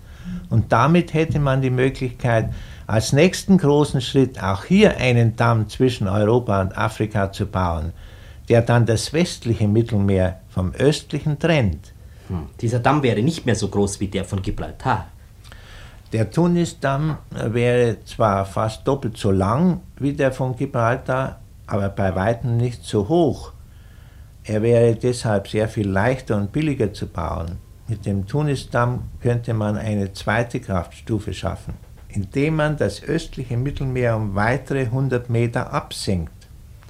und 0.50 0.74
damit 0.74 1.14
hätte 1.14 1.40
man 1.40 1.62
die 1.62 1.70
Möglichkeit, 1.70 2.50
als 2.88 3.14
nächsten 3.14 3.58
großen 3.58 4.02
Schritt 4.02 4.44
auch 4.44 4.66
hier 4.66 4.98
einen 4.98 5.38
Damm 5.38 5.70
zwischen 5.70 6.10
Europa 6.10 6.60
und 6.60 6.78
Afrika 6.78 7.32
zu 7.32 7.46
bauen, 7.46 7.94
der 8.50 8.64
dann 8.64 8.86
das 8.86 9.14
westliche 9.14 9.70
Mittelmeer 9.70 10.42
vom 10.50 10.74
östlichen 10.74 11.40
trennt. 11.40 11.94
Hm. 12.28 12.48
Dieser 12.60 12.80
Damm 12.80 13.02
wäre 13.02 13.22
nicht 13.22 13.46
mehr 13.46 13.56
so 13.56 13.70
groß 13.70 14.02
wie 14.02 14.08
der 14.08 14.26
von 14.26 14.42
Gibraltar. 14.42 15.06
Der 16.12 16.30
Tunisdamm 16.30 17.18
wäre 17.32 18.04
zwar 18.04 18.44
fast 18.46 18.86
doppelt 18.86 19.16
so 19.16 19.32
lang 19.32 19.80
wie 20.00 20.12
der 20.12 20.34
von 20.34 20.58
Gibraltar, 20.58 21.40
aber 21.66 21.88
bei 21.88 22.14
weitem 22.14 22.58
nicht 22.58 22.84
so 22.84 23.08
hoch. 23.08 23.54
Er 24.50 24.64
wäre 24.64 24.96
deshalb 24.96 25.48
sehr 25.48 25.70
viel 25.70 25.88
leichter 25.88 26.36
und 26.36 26.52
billiger 26.52 26.92
zu 26.92 27.06
bauen. 27.06 27.58
Mit 27.88 28.08
dem 28.08 28.26
Tunisdamm 28.26 29.04
könnte 29.22 29.54
man 29.54 29.78
eine 29.78 30.12
zweite 30.14 30.60
Kraftstufe 30.60 31.36
schaffen, 31.36 31.76
indem 32.08 32.56
man 32.56 32.76
das 32.76 33.04
östliche 33.04 33.58
Mittelmeer 33.58 34.16
um 34.16 34.34
weitere 34.34 34.86
100 34.86 35.30
Meter 35.30 35.72
absenkt. 35.72 36.34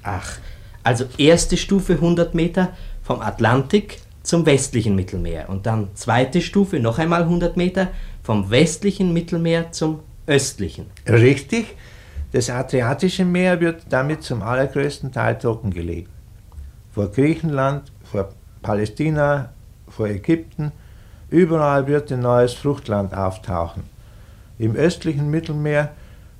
Ach, 0.03 0.37
also 0.83 1.03
erste 1.17 1.57
Stufe 1.57 1.95
100 1.95 2.33
Meter 2.33 2.69
vom 3.03 3.19
Atlantik 3.19 3.99
zum 4.23 4.45
westlichen 4.45 4.95
Mittelmeer 4.95 5.49
und 5.49 5.65
dann 5.65 5.89
zweite 5.95 6.39
Stufe 6.39 6.79
noch 6.79 6.97
einmal 6.97 7.23
100 7.23 7.57
Meter 7.57 7.89
vom 8.23 8.49
westlichen 8.49 9.11
Mittelmeer 9.11 9.73
zum 9.73 9.99
östlichen. 10.27 10.85
Richtig, 11.05 11.75
das 12.31 12.49
Adriatische 12.49 13.25
Meer 13.25 13.59
wird 13.59 13.81
damit 13.89 14.23
zum 14.23 14.43
allergrößten 14.43 15.11
Teil 15.11 15.37
trockengelegt. 15.37 16.09
Vor 16.91 17.09
Griechenland, 17.11 17.91
vor 18.03 18.29
Palästina, 18.61 19.49
vor 19.87 20.07
Ägypten, 20.07 20.71
überall 21.29 21.87
wird 21.87 22.11
ein 22.11 22.21
neues 22.21 22.53
Fruchtland 22.53 23.13
auftauchen. 23.13 23.83
Im 24.57 24.75
östlichen 24.75 25.29
Mittelmeer 25.29 25.93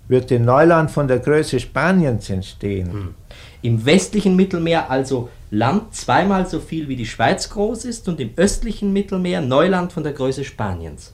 wird 0.07 0.31
ein 0.31 0.43
Neuland 0.43 0.91
von 0.91 1.07
der 1.07 1.19
Größe 1.19 1.59
Spaniens 1.59 2.29
entstehen. 2.29 2.91
Hm. 2.91 3.15
Im 3.61 3.85
westlichen 3.85 4.35
Mittelmeer 4.35 4.89
also 4.89 5.29
Land 5.51 5.95
zweimal 5.95 6.47
so 6.47 6.59
viel 6.59 6.87
wie 6.87 6.95
die 6.95 7.05
Schweiz 7.05 7.49
groß 7.49 7.85
ist 7.85 8.07
und 8.09 8.19
im 8.19 8.31
östlichen 8.35 8.91
Mittelmeer 8.91 9.41
Neuland 9.41 9.93
von 9.93 10.03
der 10.03 10.13
Größe 10.13 10.43
Spaniens. 10.43 11.13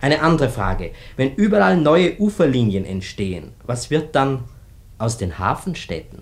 Eine 0.00 0.22
andere 0.22 0.48
Frage. 0.48 0.92
Wenn 1.16 1.34
überall 1.34 1.76
neue 1.76 2.18
Uferlinien 2.20 2.84
entstehen, 2.84 3.52
was 3.64 3.90
wird 3.90 4.14
dann 4.14 4.44
aus 4.98 5.18
den 5.18 5.38
Hafenstädten? 5.38 6.20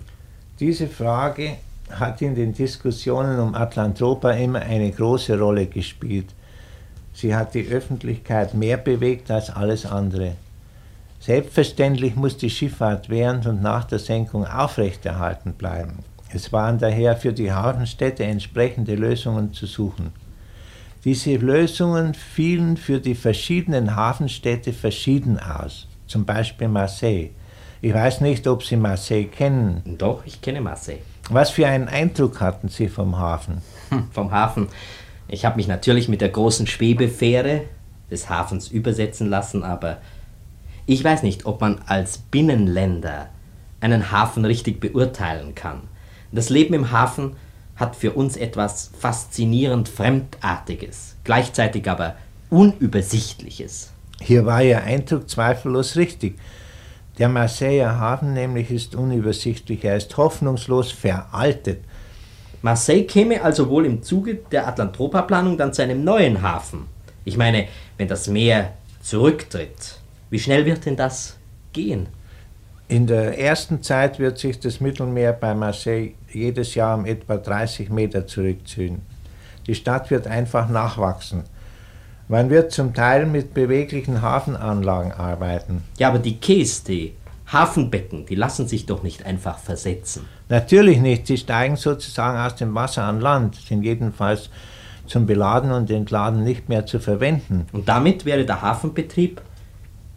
Diese 0.59 0.87
Frage 0.87 1.57
hat 1.91 2.21
in 2.21 2.35
den 2.35 2.53
Diskussionen 2.53 3.39
um 3.39 3.55
Atlantropa 3.55 4.31
immer 4.31 4.61
eine 4.61 4.91
große 4.91 5.39
Rolle 5.39 5.67
gespielt. 5.67 6.33
Sie 7.13 7.35
hat 7.35 7.53
die 7.53 7.67
Öffentlichkeit 7.67 8.53
mehr 8.53 8.77
bewegt 8.77 9.31
als 9.31 9.49
alles 9.49 9.85
andere. 9.85 10.33
Selbstverständlich 11.19 12.15
muss 12.15 12.37
die 12.37 12.49
Schifffahrt 12.49 13.09
während 13.09 13.47
und 13.47 13.61
nach 13.61 13.85
der 13.85 13.99
Senkung 13.99 14.45
aufrechterhalten 14.45 15.53
bleiben. 15.53 15.99
Es 16.33 16.51
waren 16.51 16.77
daher 16.77 17.15
für 17.15 17.33
die 17.33 17.51
Hafenstädte 17.51 18.23
entsprechende 18.25 18.95
Lösungen 18.95 19.53
zu 19.53 19.65
suchen. 19.65 20.11
Diese 21.05 21.35
Lösungen 21.35 22.13
fielen 22.13 22.77
für 22.77 22.99
die 22.99 23.15
verschiedenen 23.15 23.95
Hafenstädte 23.95 24.73
verschieden 24.73 25.39
aus, 25.39 25.87
zum 26.07 26.25
Beispiel 26.25 26.67
Marseille. 26.67 27.29
Ich 27.81 27.93
weiß 27.93 28.21
nicht, 28.21 28.47
ob 28.47 28.63
Sie 28.63 28.75
Marseille 28.75 29.25
kennen. 29.25 29.81
Doch, 29.97 30.25
ich 30.25 30.41
kenne 30.41 30.61
Marseille. 30.61 30.99
Was 31.29 31.49
für 31.49 31.67
einen 31.67 31.87
Eindruck 31.87 32.39
hatten 32.39 32.69
Sie 32.69 32.87
vom 32.87 33.17
Hafen? 33.17 33.61
Hm, 33.89 34.07
vom 34.11 34.31
Hafen. 34.31 34.67
Ich 35.27 35.43
habe 35.43 35.57
mich 35.57 35.67
natürlich 35.67 36.07
mit 36.07 36.21
der 36.21 36.29
großen 36.29 36.67
Schwebefähre 36.67 37.61
des 38.11 38.29
Hafens 38.29 38.67
übersetzen 38.67 39.29
lassen, 39.29 39.63
aber 39.63 39.97
ich 40.85 41.03
weiß 41.03 41.23
nicht, 41.23 41.47
ob 41.47 41.61
man 41.61 41.81
als 41.87 42.19
Binnenländer 42.19 43.29
einen 43.81 44.11
Hafen 44.11 44.45
richtig 44.45 44.79
beurteilen 44.79 45.55
kann. 45.55 45.81
Das 46.31 46.49
Leben 46.49 46.75
im 46.75 46.91
Hafen 46.91 47.35
hat 47.75 47.95
für 47.95 48.11
uns 48.13 48.37
etwas 48.37 48.91
faszinierend 48.99 49.89
Fremdartiges, 49.89 51.15
gleichzeitig 51.23 51.89
aber 51.89 52.15
Unübersichtliches. 52.51 53.91
Hier 54.21 54.45
war 54.45 54.63
Ihr 54.63 54.83
Eindruck 54.83 55.29
zweifellos 55.29 55.95
richtig. 55.95 56.37
Der 57.17 57.29
Marseiller 57.29 57.97
Hafen 57.97 58.33
nämlich 58.33 58.71
ist 58.71 58.93
unübersichtlich, 58.93 59.85
er 59.85 59.95
ist 59.95 60.17
hoffnungslos 60.17 60.91
veraltet. 60.91 61.83
Marseille 62.61 63.03
käme 63.03 63.41
also 63.41 63.69
wohl 63.69 63.85
im 63.85 64.03
Zuge 64.03 64.35
der 64.35 64.67
Atlantropa-Planung 64.67 65.57
dann 65.57 65.71
zu 65.71 65.83
einem 65.83 66.03
neuen 66.03 66.41
Hafen. 66.41 66.87
Ich 67.23 67.37
meine, 67.37 67.67
wenn 67.97 68.07
das 68.07 68.27
Meer 68.27 68.73
zurücktritt, 69.01 69.99
wie 70.29 70.39
schnell 70.39 70.65
wird 70.65 70.85
denn 70.85 70.97
das 70.97 71.37
gehen? 71.71 72.07
In 72.87 73.07
der 73.07 73.39
ersten 73.39 73.81
Zeit 73.81 74.19
wird 74.19 74.37
sich 74.37 74.59
das 74.59 74.79
Mittelmeer 74.79 75.33
bei 75.33 75.55
Marseille 75.55 76.13
jedes 76.31 76.75
Jahr 76.75 76.97
um 76.97 77.05
etwa 77.05 77.37
30 77.37 77.89
Meter 77.89 78.27
zurückziehen. 78.27 79.01
Die 79.65 79.75
Stadt 79.75 80.11
wird 80.11 80.27
einfach 80.27 80.69
nachwachsen. 80.69 81.43
Man 82.27 82.49
wird 82.49 82.71
zum 82.71 82.93
Teil 82.95 83.27
mit 83.27 83.53
beweglichen 83.53 84.23
Hafenanlagen 84.23 85.11
arbeiten. 85.11 85.83
Ja, 85.99 86.07
aber 86.07 86.17
die 86.17 86.39
Quais, 86.39 86.83
die 86.83 87.13
Hafenbecken, 87.51 88.25
die 88.25 88.33
lassen 88.33 88.67
sich 88.67 88.87
doch 88.87 89.03
nicht 89.03 89.25
einfach 89.27 89.59
versetzen. 89.59 90.25
Natürlich 90.49 90.99
nicht, 90.99 91.27
sie 91.27 91.37
steigen 91.37 91.75
sozusagen 91.75 92.39
aus 92.39 92.55
dem 92.55 92.73
Wasser 92.73 93.03
an 93.03 93.21
Land, 93.21 93.55
sind 93.55 93.83
jedenfalls 93.83 94.49
zum 95.05 95.27
Beladen 95.27 95.71
und 95.71 95.91
Entladen 95.91 96.43
nicht 96.43 96.67
mehr 96.67 96.87
zu 96.87 96.99
verwenden. 96.99 97.67
Und 97.71 97.87
damit 97.87 98.25
wäre 98.25 98.43
der 98.43 98.63
Hafenbetrieb 98.63 99.41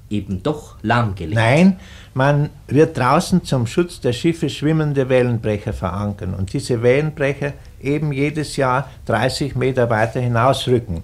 eben 0.09 0.43
doch 0.43 0.77
lahmgelegt. 0.81 1.37
Nein, 1.37 1.79
man 2.15 2.49
wird 2.69 2.97
draußen 2.97 3.45
zum 3.45 3.67
Schutz 3.67 4.01
der 4.01 4.15
Schiffe 4.15 4.49
schwimmende 4.49 5.11
Wellenbrecher 5.11 5.75
verankern 5.75 6.33
und 6.33 6.55
diese 6.55 6.83
Wellenbrecher 6.83 7.53
eben 7.83 8.13
jedes 8.13 8.57
Jahr 8.57 8.89
30 9.05 9.57
Meter 9.57 9.91
weiter 9.91 10.21
hinausrücken. 10.21 11.03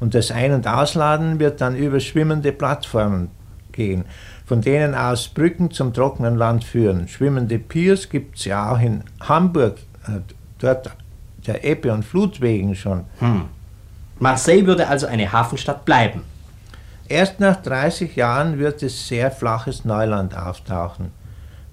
Und 0.00 0.14
das 0.14 0.30
Ein- 0.30 0.52
und 0.52 0.66
Ausladen 0.66 1.38
wird 1.38 1.60
dann 1.60 1.76
über 1.76 2.00
schwimmende 2.00 2.52
Plattformen 2.52 3.30
gehen, 3.72 4.04
von 4.46 4.62
denen 4.62 4.94
aus 4.94 5.28
Brücken 5.28 5.70
zum 5.70 5.92
trockenen 5.92 6.36
Land 6.36 6.64
führen. 6.64 7.06
Schwimmende 7.06 7.58
Piers 7.58 8.08
gibt 8.08 8.38
es 8.38 8.46
ja 8.46 8.72
auch 8.72 8.80
in 8.80 9.04
Hamburg, 9.20 9.78
äh, 10.06 10.20
dort 10.58 10.90
der 11.46 11.64
Ebbe- 11.64 11.92
und 11.92 12.04
Flut 12.04 12.40
wegen 12.40 12.74
schon. 12.74 13.04
Hm. 13.18 13.44
Marseille 14.18 14.66
würde 14.66 14.88
also 14.88 15.06
eine 15.06 15.32
Hafenstadt 15.32 15.84
bleiben. 15.84 16.22
Erst 17.08 17.40
nach 17.40 17.56
30 17.56 18.14
Jahren 18.16 18.58
wird 18.58 18.82
es 18.82 19.08
sehr 19.08 19.30
flaches 19.30 19.84
Neuland 19.84 20.36
auftauchen. 20.36 21.10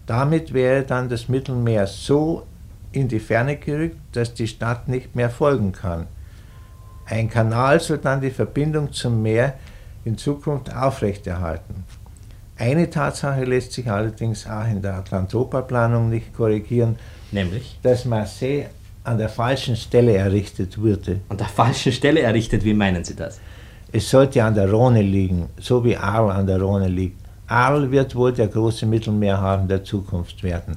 Damit 0.05 0.53
wäre 0.53 0.83
dann 0.83 1.09
das 1.09 1.27
Mittelmeer 1.27 1.85
so 1.85 2.47
in 2.91 3.07
die 3.07 3.19
Ferne 3.19 3.57
gerückt, 3.57 3.97
dass 4.13 4.33
die 4.33 4.47
Stadt 4.47 4.87
nicht 4.87 5.15
mehr 5.15 5.29
folgen 5.29 5.73
kann. 5.73 6.07
Ein 7.09 7.29
Kanal 7.29 7.79
soll 7.79 7.99
dann 7.99 8.19
die 8.21 8.31
Verbindung 8.31 8.91
zum 8.91 9.21
Meer 9.21 9.53
in 10.03 10.17
Zukunft 10.17 10.73
aufrechterhalten. 10.73 11.85
Eine 12.57 12.89
Tatsache 12.89 13.43
lässt 13.45 13.73
sich 13.73 13.89
allerdings 13.89 14.47
auch 14.47 14.67
in 14.67 14.81
der 14.81 14.95
Atlantropa-Planung 14.95 16.09
nicht 16.09 16.35
korrigieren, 16.35 16.97
Nämlich? 17.31 17.79
dass 17.83 18.05
Marseille 18.05 18.65
an 19.03 19.17
der 19.17 19.29
falschen 19.29 19.75
Stelle 19.75 20.17
errichtet 20.17 20.77
wurde. 20.81 21.21
An 21.29 21.37
der 21.37 21.47
falschen 21.47 21.91
Stelle 21.91 22.21
errichtet, 22.21 22.65
wie 22.65 22.73
meinen 22.73 23.03
Sie 23.03 23.15
das? 23.15 23.39
Es 23.91 24.09
sollte 24.09 24.43
an 24.43 24.53
der 24.55 24.69
Rhone 24.69 25.01
liegen, 25.01 25.47
so 25.59 25.83
wie 25.85 25.95
Arles 25.95 26.35
an 26.35 26.47
der 26.47 26.59
Rhone 26.59 26.89
liegt. 26.89 27.21
Arles 27.47 27.89
wird 27.89 28.15
wohl 28.15 28.33
der 28.33 28.47
große 28.47 28.85
Mittelmeerhafen 28.85 29.67
der 29.67 29.83
Zukunft 29.83 30.43
werden. 30.43 30.75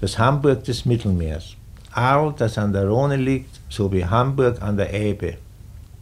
Das 0.00 0.18
Hamburg 0.18 0.64
des 0.64 0.86
Mittelmeers. 0.86 1.54
Arles, 1.92 2.36
das 2.38 2.56
an 2.56 2.72
der 2.72 2.88
Rhone 2.88 3.16
liegt, 3.16 3.60
so 3.68 3.92
wie 3.92 4.04
Hamburg 4.06 4.62
an 4.62 4.76
der 4.76 4.92
Elbe. 4.94 5.34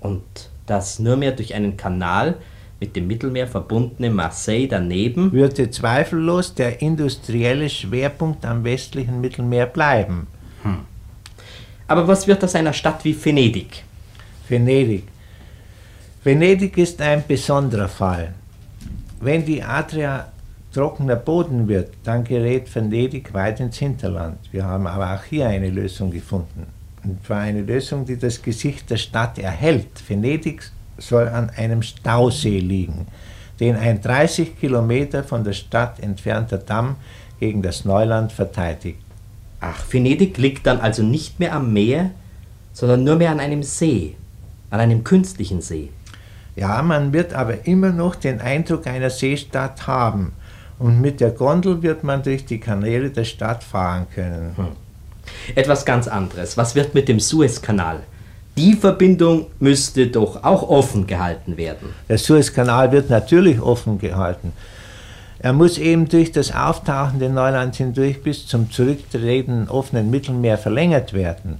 Und 0.04 0.22
das 0.66 0.98
nur 0.98 1.16
mehr 1.16 1.32
durch 1.32 1.54
einen 1.54 1.78
Kanal 1.78 2.36
mit 2.78 2.94
dem 2.94 3.06
Mittelmeer 3.06 3.46
verbundene 3.46 4.10
Marseille 4.10 4.68
daneben 4.68 5.32
würde 5.32 5.70
zweifellos 5.70 6.54
der 6.54 6.82
industrielle 6.82 7.70
Schwerpunkt 7.70 8.44
am 8.44 8.64
westlichen 8.64 9.22
Mittelmeer 9.22 9.64
bleiben. 9.64 10.26
Hm. 10.62 10.80
Aber 11.88 12.06
was 12.06 12.26
wird 12.26 12.44
aus 12.44 12.54
einer 12.54 12.74
Stadt 12.74 13.02
wie 13.06 13.16
Venedig? 13.24 13.82
Venedig. 14.46 15.04
Venedig 16.22 16.76
ist 16.76 17.00
ein 17.00 17.24
besonderer 17.26 17.88
Fall. 17.88 18.34
Wenn 19.22 19.46
die 19.46 19.62
Adria 19.62 20.30
trockener 20.74 21.16
Boden 21.16 21.66
wird, 21.66 21.94
dann 22.04 22.24
gerät 22.24 22.74
Venedig 22.74 23.32
weit 23.32 23.60
ins 23.60 23.78
Hinterland. 23.78 24.38
Wir 24.52 24.66
haben 24.66 24.86
aber 24.86 25.14
auch 25.14 25.24
hier 25.24 25.48
eine 25.48 25.70
Lösung 25.70 26.10
gefunden. 26.10 26.66
Und 27.04 27.24
zwar 27.24 27.40
eine 27.40 27.62
Lösung, 27.62 28.04
die 28.04 28.16
das 28.16 28.42
Gesicht 28.42 28.90
der 28.90 28.96
Stadt 28.96 29.38
erhält. 29.38 30.02
Venedig 30.08 30.70
soll 30.98 31.28
an 31.28 31.50
einem 31.50 31.82
Stausee 31.82 32.58
liegen, 32.58 33.06
den 33.60 33.76
ein 33.76 34.00
30 34.00 34.58
Kilometer 34.58 35.22
von 35.22 35.44
der 35.44 35.52
Stadt 35.52 36.00
entfernter 36.00 36.58
Damm 36.58 36.96
gegen 37.40 37.62
das 37.62 37.84
Neuland 37.84 38.32
verteidigt. 38.32 38.98
Ach, 39.60 39.82
Venedig 39.90 40.38
liegt 40.38 40.66
dann 40.66 40.80
also 40.80 41.02
nicht 41.02 41.40
mehr 41.40 41.54
am 41.54 41.72
Meer, 41.72 42.10
sondern 42.72 43.04
nur 43.04 43.16
mehr 43.16 43.30
an 43.30 43.40
einem 43.40 43.62
See, 43.62 44.16
an 44.70 44.80
einem 44.80 45.04
künstlichen 45.04 45.60
See. 45.60 45.90
Ja, 46.56 46.82
man 46.82 47.12
wird 47.12 47.34
aber 47.34 47.66
immer 47.66 47.90
noch 47.90 48.14
den 48.14 48.40
Eindruck 48.40 48.86
einer 48.86 49.10
Seestadt 49.10 49.86
haben. 49.86 50.32
Und 50.78 51.00
mit 51.00 51.20
der 51.20 51.30
Gondel 51.30 51.82
wird 51.82 52.04
man 52.04 52.22
durch 52.22 52.44
die 52.44 52.58
Kanäle 52.60 53.10
der 53.10 53.24
Stadt 53.24 53.62
fahren 53.62 54.06
können. 54.12 54.56
Hm. 54.56 54.83
Etwas 55.54 55.84
ganz 55.84 56.08
anderes. 56.08 56.56
Was 56.56 56.74
wird 56.74 56.94
mit 56.94 57.08
dem 57.08 57.20
Suezkanal? 57.20 58.00
Die 58.56 58.74
Verbindung 58.74 59.46
müsste 59.58 60.06
doch 60.06 60.44
auch 60.44 60.68
offen 60.68 61.06
gehalten 61.06 61.56
werden. 61.56 61.88
Der 62.08 62.18
Suezkanal 62.18 62.92
wird 62.92 63.10
natürlich 63.10 63.60
offen 63.60 63.98
gehalten. 63.98 64.52
Er 65.40 65.52
muss 65.52 65.76
eben 65.76 66.08
durch 66.08 66.32
das 66.32 66.54
auftauchende 66.54 67.28
Neuland 67.28 67.76
hindurch 67.76 68.22
bis 68.22 68.46
zum 68.46 68.70
zurücktretenden 68.70 69.68
offenen 69.68 70.10
Mittelmeer 70.10 70.56
verlängert 70.56 71.12
werden. 71.12 71.58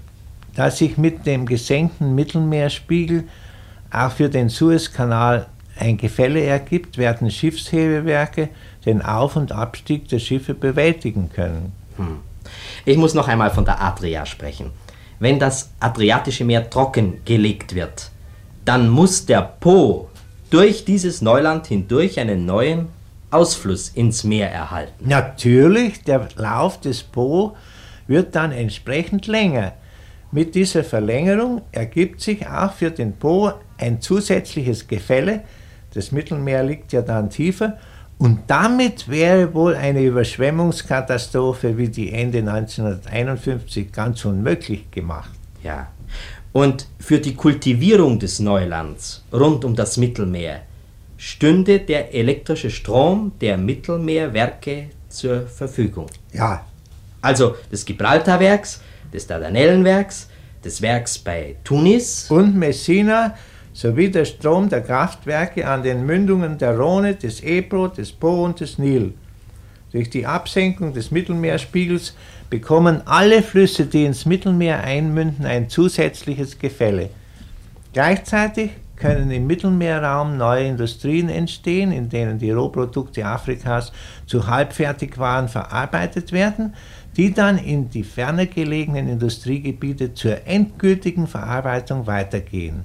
Da 0.55 0.71
sich 0.71 0.97
mit 0.97 1.27
dem 1.27 1.47
gesenkten 1.47 2.15
Mittelmeerspiegel 2.15 3.25
auch 3.91 4.13
für 4.13 4.29
den 4.29 4.49
Suezkanal 4.49 5.47
ein 5.79 5.97
Gefälle 5.97 6.43
ergibt, 6.45 6.97
werden 6.97 7.31
Schiffshebewerke 7.31 8.51
den 8.87 9.03
Auf- 9.03 9.37
und 9.37 9.53
Abstieg 9.53 10.09
der 10.09 10.21
Schiffe 10.21 10.55
bewältigen 10.55 11.31
können. 11.35 11.73
Hm. 11.97 12.19
Ich 12.85 12.97
muss 12.97 13.15
noch 13.15 13.29
einmal 13.29 13.51
von 13.51 13.65
der 13.65 13.81
Adria 13.83 14.27
sprechen. 14.27 14.71
Wenn 15.19 15.39
das 15.39 15.71
Adriatische 15.81 16.45
Meer 16.45 16.69
trockengelegt 16.69 17.75
wird, 17.75 18.11
dann 18.65 18.89
muss 18.89 19.27
der 19.27 19.43
Po 19.43 20.09
durch 20.51 20.85
dieses 20.85 21.23
Neuland 21.23 21.67
hindurch 21.67 22.19
einen 22.19 22.47
neuen 22.47 22.89
Ausfluss 23.31 23.89
ins 23.89 24.25
Meer 24.25 24.51
erhalten. 24.51 25.09
Natürlich, 25.09 26.03
der 26.05 26.29
Lauf 26.37 26.81
des 26.81 27.03
Po 27.03 27.57
wird 28.07 28.35
dann 28.35 28.53
entsprechend 28.53 29.27
länger. 29.27 29.73
Mit 30.31 30.55
dieser 30.55 30.85
Verlängerung 30.85 31.63
ergibt 31.73 32.21
sich 32.21 32.47
auch 32.47 32.73
für 32.73 32.91
den 32.91 33.17
Po 33.17 33.53
ein 33.79 34.01
zusätzliches 34.01 34.87
Gefälle. 34.87 35.43
Das 35.95 36.13
Mittelmeer 36.13 36.63
liegt 36.65 36.93
ja 36.93 37.03
dann 37.03 37.31
tiefer 37.31 37.79
und 38.19 38.41
damit 38.47 39.09
wäre 39.09 39.53
wohl 39.55 39.75
eine 39.75 40.03
Überschwemmungskatastrophe 40.03 41.77
wie 41.77 41.89
die 41.89 42.13
Ende 42.13 42.39
1951 42.39 43.93
ganz 43.93 44.25
unmöglich 44.25 44.91
gemacht. 44.91 45.31
Ja. 45.63 45.89
Und 46.53 46.87
für 47.01 47.19
die 47.19 47.35
Kultivierung 47.35 48.19
des 48.19 48.39
Neulands 48.39 49.25
rund 49.33 49.65
um 49.65 49.75
das 49.75 49.97
Mittelmeer 49.97 50.63
stünde 51.17 51.81
der 51.81 52.15
elektrische 52.15 52.71
Strom 52.71 53.33
der 53.41 53.59
Mittelmeerwerke 53.59 54.91
zur 55.09 55.47
Verfügung. 55.47 56.07
Ja. 56.33 56.65
Also 57.21 57.57
des 57.73 57.85
Gibraltarwerks, 57.85 58.81
des 59.13 59.27
Dardanellenwerks, 59.27 60.29
des 60.65 60.81
Werks 60.81 61.19
bei 61.19 61.57
Tunis 61.65 62.31
und 62.31 62.55
Messina 62.57 63.35
sowie 63.75 64.09
der 64.09 64.25
Strom 64.25 64.69
der 64.69 64.81
Kraftwerke 64.81 65.69
an 65.69 65.83
den 65.83 66.07
Mündungen 66.07 66.57
der 66.57 66.79
Rhone, 66.79 67.17
des 67.17 67.43
Ebro, 67.43 67.89
des 67.89 68.13
Po 68.13 68.45
und 68.45 68.61
des 68.61 68.79
Nil. 68.79 69.13
Durch 69.91 70.09
die 70.09 70.27
Absenkung 70.27 70.95
des 70.95 71.11
Mittelmeerspiegels 71.11 72.17
bekommen 72.49 73.03
alle 73.05 73.43
Flüsse, 73.43 73.87
die 73.87 74.05
ins 74.05 74.27
Mittelmeer 74.27 74.83
einmünden, 74.83 75.45
ein 75.45 75.69
zusätzliches 75.69 76.59
Gefälle. 76.59 77.11
Gleichzeitig 77.93 78.71
können 78.97 79.31
im 79.33 79.47
Mittelmeerraum 79.49 80.37
neue 80.37 80.67
Industrien 80.67 81.29
entstehen, 81.29 81.91
in 81.91 82.09
denen 82.09 82.39
die 82.39 82.53
Rohprodukte 82.53 83.27
Afrikas 83.27 83.93
zu 84.27 84.47
Halbfertigwaren 84.47 85.49
verarbeitet 85.49 86.31
werden, 86.31 86.75
die 87.17 87.33
dann 87.33 87.59
in 87.59 87.91
die 87.91 88.05
ferner 88.05 88.47
gelegenen 88.47 89.09
Industriegebiete 89.09 90.15
zur 90.15 90.47
endgültigen 90.47 91.27
Verarbeitung 91.27 92.07
weitergehen. 92.07 92.85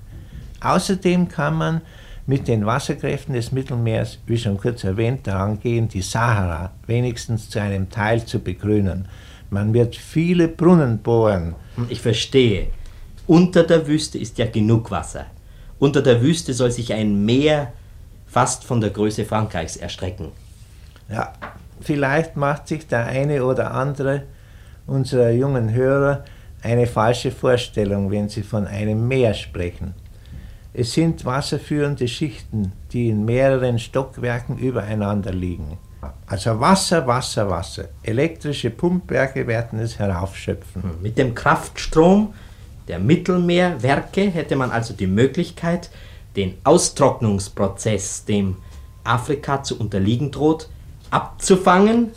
Außerdem 0.61 1.27
kann 1.27 1.55
man 1.55 1.81
mit 2.25 2.47
den 2.47 2.65
Wasserkräften 2.65 3.33
des 3.33 3.51
Mittelmeers, 3.51 4.19
wie 4.27 4.37
schon 4.37 4.57
kurz 4.57 4.83
erwähnt, 4.83 5.25
daran 5.25 5.59
gehen, 5.59 5.87
die 5.87 6.01
Sahara 6.01 6.71
wenigstens 6.85 7.49
zu 7.49 7.59
einem 7.59 7.89
Teil 7.89 8.23
zu 8.23 8.39
begrünen. 8.39 9.07
Man 9.49 9.73
wird 9.73 9.95
viele 9.95 10.47
Brunnen 10.47 10.99
bohren. 10.99 11.55
Ich 11.89 12.01
verstehe. 12.01 12.67
Unter 13.25 13.63
der 13.63 13.87
Wüste 13.87 14.19
ist 14.19 14.37
ja 14.37 14.45
genug 14.45 14.91
Wasser. 14.91 15.25
Unter 15.79 16.01
der 16.01 16.21
Wüste 16.21 16.53
soll 16.53 16.71
sich 16.71 16.93
ein 16.93 17.25
Meer 17.25 17.73
fast 18.27 18.63
von 18.63 18.79
der 18.79 18.91
Größe 18.91 19.25
Frankreichs 19.25 19.75
erstrecken. 19.75 20.27
Ja, 21.11 21.33
vielleicht 21.81 22.35
macht 22.35 22.67
sich 22.67 22.85
der 22.87 23.07
eine 23.07 23.43
oder 23.43 23.71
andere 23.71 24.23
unserer 24.85 25.31
jungen 25.31 25.73
Hörer 25.73 26.25
eine 26.61 26.85
falsche 26.85 27.31
Vorstellung, 27.31 28.11
wenn 28.11 28.29
sie 28.29 28.43
von 28.43 28.67
einem 28.67 29.07
Meer 29.07 29.33
sprechen. 29.33 29.95
Es 30.73 30.93
sind 30.93 31.25
wasserführende 31.25 32.07
Schichten, 32.07 32.71
die 32.91 33.09
in 33.09 33.25
mehreren 33.25 33.79
Stockwerken 33.79 34.57
übereinander 34.57 35.33
liegen. 35.33 35.77
Also 36.27 36.59
Wasser, 36.59 37.05
Wasser, 37.07 37.49
Wasser. 37.49 37.85
Elektrische 38.03 38.69
Pumpwerke 38.69 39.47
werden 39.47 39.79
es 39.79 39.97
heraufschöpfen. 39.97 40.83
Mit 41.01 41.17
dem 41.17 41.33
Kraftstrom 41.33 42.33
der 42.87 42.99
Mittelmeerwerke 42.99 44.29
hätte 44.29 44.55
man 44.55 44.71
also 44.71 44.93
die 44.93 45.07
Möglichkeit, 45.07 45.89
den 46.35 46.55
Austrocknungsprozess, 46.63 48.25
dem 48.25 48.57
Afrika 49.03 49.63
zu 49.63 49.79
unterliegen 49.79 50.31
droht, 50.31 50.69
abzufangen, 51.09 52.11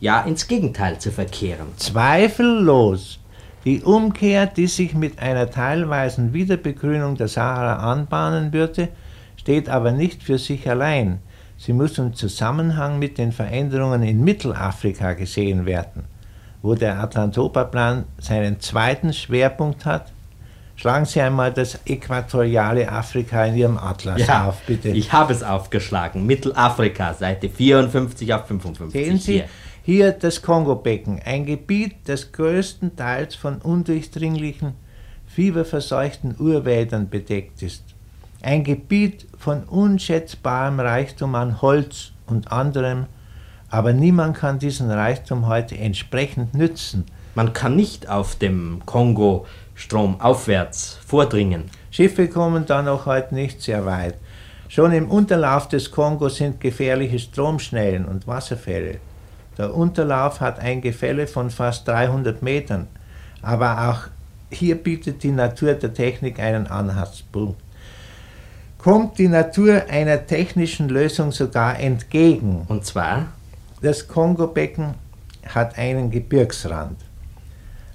ja 0.00 0.20
ins 0.22 0.48
Gegenteil 0.48 0.98
zu 0.98 1.10
verkehren. 1.10 1.68
Zweifellos. 1.76 3.20
Die 3.64 3.82
Umkehr, 3.82 4.46
die 4.46 4.66
sich 4.66 4.94
mit 4.94 5.20
einer 5.20 5.48
teilweisen 5.50 6.32
Wiederbegrünung 6.32 7.16
der 7.16 7.28
Sahara 7.28 7.92
anbahnen 7.92 8.52
würde, 8.52 8.88
steht 9.36 9.68
aber 9.68 9.92
nicht 9.92 10.22
für 10.22 10.38
sich 10.38 10.68
allein. 10.68 11.20
Sie 11.58 11.72
muss 11.72 11.96
im 11.98 12.12
Zusammenhang 12.14 12.98
mit 12.98 13.18
den 13.18 13.30
Veränderungen 13.30 14.02
in 14.02 14.24
Mittelafrika 14.24 15.12
gesehen 15.12 15.64
werden, 15.64 16.04
wo 16.60 16.74
der 16.74 16.98
Atlantopaplan 16.98 18.04
seinen 18.18 18.58
zweiten 18.58 19.12
Schwerpunkt 19.12 19.84
hat. 19.84 20.10
Schlagen 20.74 21.04
Sie 21.04 21.20
einmal 21.20 21.52
das 21.52 21.78
äquatoriale 21.86 22.90
Afrika 22.90 23.44
in 23.44 23.54
Ihrem 23.56 23.78
Atlas 23.78 24.26
Ja, 24.26 24.46
auf, 24.48 24.62
bitte. 24.66 24.88
ich 24.88 25.12
habe 25.12 25.32
es 25.32 25.44
aufgeschlagen. 25.44 26.26
Mittelafrika, 26.26 27.14
Seite 27.14 27.48
54 27.48 28.34
auf 28.34 28.46
55. 28.46 28.90
Sehen 29.06 29.18
Sie 29.18 29.32
Hier. 29.34 29.44
Hier 29.82 30.12
das 30.12 30.42
Kongobecken, 30.42 31.20
ein 31.24 31.44
Gebiet, 31.44 31.96
das 32.04 32.32
größtenteils 32.32 33.34
von 33.34 33.56
undurchdringlichen, 33.56 34.74
fieberverseuchten 35.26 36.36
Urwäldern 36.38 37.08
bedeckt 37.08 37.62
ist. 37.62 37.84
Ein 38.42 38.64
Gebiet 38.64 39.26
von 39.38 39.64
unschätzbarem 39.64 40.78
Reichtum 40.78 41.34
an 41.34 41.62
Holz 41.62 42.12
und 42.26 42.52
anderem, 42.52 43.06
aber 43.70 43.92
niemand 43.92 44.36
kann 44.36 44.58
diesen 44.58 44.90
Reichtum 44.90 45.46
heute 45.46 45.76
entsprechend 45.76 46.54
nützen. 46.54 47.06
Man 47.34 47.52
kann 47.52 47.74
nicht 47.74 48.08
auf 48.08 48.36
dem 48.36 48.82
Kongo 48.84 49.46
stromaufwärts 49.74 50.98
vordringen. 51.06 51.64
Schiffe 51.90 52.28
kommen 52.28 52.66
da 52.66 52.82
noch 52.82 53.06
heute 53.06 53.34
nicht 53.34 53.62
sehr 53.62 53.86
weit. 53.86 54.14
Schon 54.68 54.92
im 54.92 55.10
Unterlauf 55.10 55.68
des 55.68 55.90
Kongo 55.90 56.28
sind 56.28 56.60
gefährliche 56.60 57.18
Stromschnellen 57.18 58.04
und 58.04 58.26
Wasserfälle. 58.26 59.00
Der 59.58 59.74
Unterlauf 59.74 60.40
hat 60.40 60.60
ein 60.60 60.80
Gefälle 60.80 61.26
von 61.26 61.50
fast 61.50 61.86
300 61.88 62.42
Metern, 62.42 62.88
aber 63.42 63.88
auch 63.88 64.08
hier 64.50 64.76
bietet 64.76 65.22
die 65.22 65.30
Natur 65.30 65.74
der 65.74 65.94
Technik 65.94 66.38
einen 66.38 66.66
Anhaltspunkt. 66.66 67.60
Kommt 68.78 69.18
die 69.18 69.28
Natur 69.28 69.84
einer 69.88 70.26
technischen 70.26 70.88
Lösung 70.88 71.32
sogar 71.32 71.78
entgegen. 71.78 72.64
Und 72.68 72.84
zwar, 72.84 73.28
Das 73.80 74.06
Kongobecken 74.06 74.94
hat 75.46 75.76
einen 75.76 76.10
Gebirgsrand. 76.10 76.98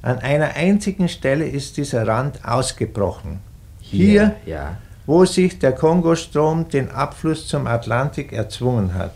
An 0.01 0.19
einer 0.19 0.55
einzigen 0.55 1.09
Stelle 1.09 1.47
ist 1.47 1.77
dieser 1.77 2.07
Rand 2.07 2.43
ausgebrochen. 2.45 3.39
Hier, 3.79 4.35
ja. 4.45 4.77
wo 5.05 5.23
sich 5.25 5.59
der 5.59 5.71
Kongostrom 5.71 6.67
den 6.67 6.91
Abfluss 6.91 7.47
zum 7.47 7.67
Atlantik 7.67 8.33
erzwungen 8.33 8.93
hat. 8.93 9.11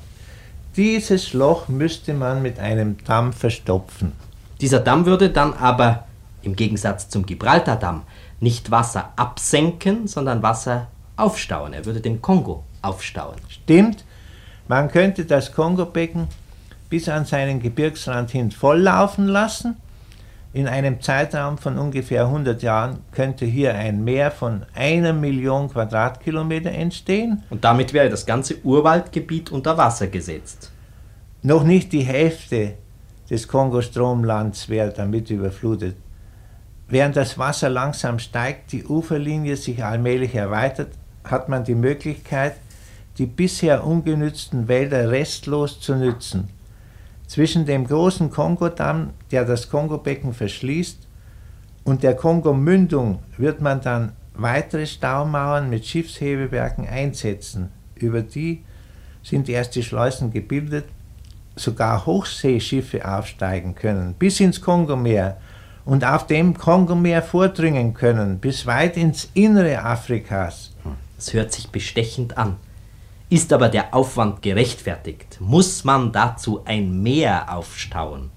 Dieses 0.77 1.33
Loch 1.33 1.67
müsste 1.67 2.13
man 2.13 2.41
mit 2.41 2.57
einem 2.57 2.95
Damm 3.03 3.33
verstopfen. 3.33 4.13
Dieser 4.61 4.79
Damm 4.79 5.05
würde 5.05 5.29
dann 5.29 5.53
aber 5.53 6.05
im 6.43 6.55
Gegensatz 6.55 7.09
zum 7.09 7.25
Gibraltar-Damm 7.25 8.03
nicht 8.39 8.71
Wasser 8.71 9.11
absenken, 9.17 10.07
sondern 10.07 10.41
Wasser 10.41 10.87
aufstauen. 11.17 11.73
Er 11.73 11.85
würde 11.85 11.99
den 11.99 12.21
Kongo 12.21 12.63
aufstauen. 12.81 13.35
Stimmt, 13.49 14.05
man 14.69 14.89
könnte 14.89 15.25
das 15.25 15.51
Kongobecken 15.51 16.29
bis 16.89 17.09
an 17.09 17.25
seinen 17.25 17.61
Gebirgsrand 17.61 18.31
hin 18.31 18.51
volllaufen 18.51 19.27
lassen. 19.27 19.75
In 20.53 20.67
einem 20.67 20.99
Zeitraum 21.01 21.57
von 21.57 21.77
ungefähr 21.77 22.25
100 22.25 22.61
Jahren 22.61 22.99
könnte 23.13 23.45
hier 23.45 23.73
ein 23.73 24.03
Meer 24.03 24.31
von 24.31 24.65
einer 24.75 25.13
Million 25.13 25.69
Quadratkilometer 25.69 26.71
entstehen. 26.71 27.43
Und 27.49 27.63
damit 27.63 27.93
wäre 27.93 28.09
das 28.09 28.25
ganze 28.25 28.57
Urwaldgebiet 28.63 29.49
unter 29.49 29.77
Wasser 29.77 30.07
gesetzt. 30.07 30.71
Noch 31.41 31.63
nicht 31.63 31.93
die 31.93 32.03
Hälfte 32.03 32.73
des 33.29 33.47
Kongo-Stromlands 33.47 34.67
wäre 34.67 34.91
damit 34.91 35.29
überflutet. 35.29 35.95
Während 36.89 37.15
das 37.15 37.37
Wasser 37.37 37.69
langsam 37.69 38.19
steigt, 38.19 38.73
die 38.73 38.83
Uferlinie 38.83 39.55
sich 39.55 39.81
allmählich 39.81 40.35
erweitert, 40.35 40.89
hat 41.23 41.47
man 41.47 41.63
die 41.63 41.75
Möglichkeit, 41.75 42.55
die 43.17 43.25
bisher 43.25 43.87
ungenützten 43.87 44.67
Wälder 44.67 45.09
restlos 45.09 45.79
zu 45.79 45.95
nützen. 45.95 46.49
Zwischen 47.31 47.65
dem 47.65 47.87
großen 47.87 48.29
Kongodamm, 48.29 49.11
der 49.31 49.45
das 49.45 49.69
Kongobecken 49.69 50.33
verschließt, 50.33 50.97
und 51.85 52.03
der 52.03 52.13
Kongo-Mündung 52.13 53.19
wird 53.37 53.61
man 53.61 53.79
dann 53.79 54.11
weitere 54.33 54.85
Staumauern 54.85 55.69
mit 55.69 55.85
Schiffshebewerken 55.85 56.85
einsetzen. 56.85 57.69
Über 57.95 58.21
die 58.21 58.65
sind 59.23 59.47
erst 59.47 59.75
die 59.75 59.83
Schleusen 59.83 60.33
gebildet, 60.33 60.87
sogar 61.55 62.05
Hochseeschiffe 62.05 63.07
aufsteigen 63.07 63.75
können, 63.75 64.13
bis 64.15 64.41
ins 64.41 64.59
Kongomeer 64.59 65.37
und 65.85 66.03
auf 66.03 66.27
dem 66.27 66.57
Kongomeer 66.57 67.21
vordringen 67.21 67.93
können, 67.93 68.39
bis 68.39 68.65
weit 68.65 68.97
ins 68.97 69.29
Innere 69.35 69.81
Afrikas. 69.85 70.73
Das 71.15 71.31
hört 71.31 71.53
sich 71.53 71.69
bestechend 71.69 72.37
an. 72.37 72.57
Ist 73.31 73.53
aber 73.53 73.69
der 73.69 73.95
Aufwand 73.95 74.41
gerechtfertigt? 74.41 75.37
Muss 75.39 75.85
man 75.85 76.11
dazu 76.11 76.63
ein 76.65 77.01
Meer 77.01 77.45
aufstauen? 77.47 78.29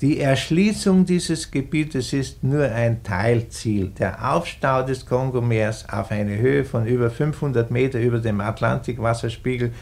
Die 0.00 0.20
Erschließung 0.20 1.04
dieses 1.04 1.50
Gebietes 1.50 2.12
ist 2.12 2.44
nur 2.44 2.62
ein 2.62 3.02
Teilziel. 3.02 3.88
Der 3.98 4.32
Aufstau 4.32 4.84
des 4.84 5.04
Kongomeers 5.04 5.88
auf 5.88 6.12
eine 6.12 6.38
Höhe 6.38 6.64
von 6.64 6.86
über 6.86 7.10
500 7.10 7.72
Meter 7.72 7.98
über 7.98 8.20
dem 8.20 8.40
Atlantikwasserspiegel 8.40 9.72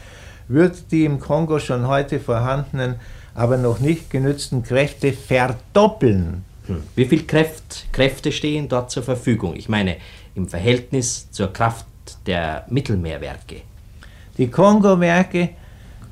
wird 0.49 0.91
die 0.91 1.05
im 1.05 1.21
Kongo 1.21 1.59
schon 1.59 1.87
heute 1.87 2.19
vorhandenen, 2.19 2.95
aber 3.35 3.59
noch 3.59 3.81
nicht 3.81 4.09
genützten 4.09 4.63
Kräfte 4.63 5.13
verdoppeln. 5.13 6.43
Hm. 6.69 6.83
Wie 6.97 7.05
viel 7.05 7.27
Kräft, 7.27 7.93
Kräfte 7.93 8.33
stehen 8.33 8.71
dort 8.71 8.91
zur 8.91 9.03
Verfügung? 9.03 9.55
Ich 9.57 9.69
meine, 9.69 9.99
im 10.35 10.49
Verhältnis 10.49 11.31
zur 11.31 11.53
Kraft 11.53 11.85
der 12.27 12.65
Mittelmeerwerke. 12.71 13.61
Die 14.43 14.51
Kongo-Werke 14.51 15.51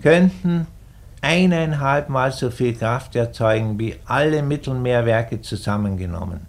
könnten 0.05 0.69
eineinhalb 1.21 2.09
Mal 2.09 2.31
so 2.31 2.49
viel 2.49 2.77
Kraft 2.77 3.16
erzeugen 3.16 3.77
wie 3.77 3.97
alle 4.05 4.45
Mittelmeerwerke 4.45 5.40
zusammengenommen. 5.40 6.47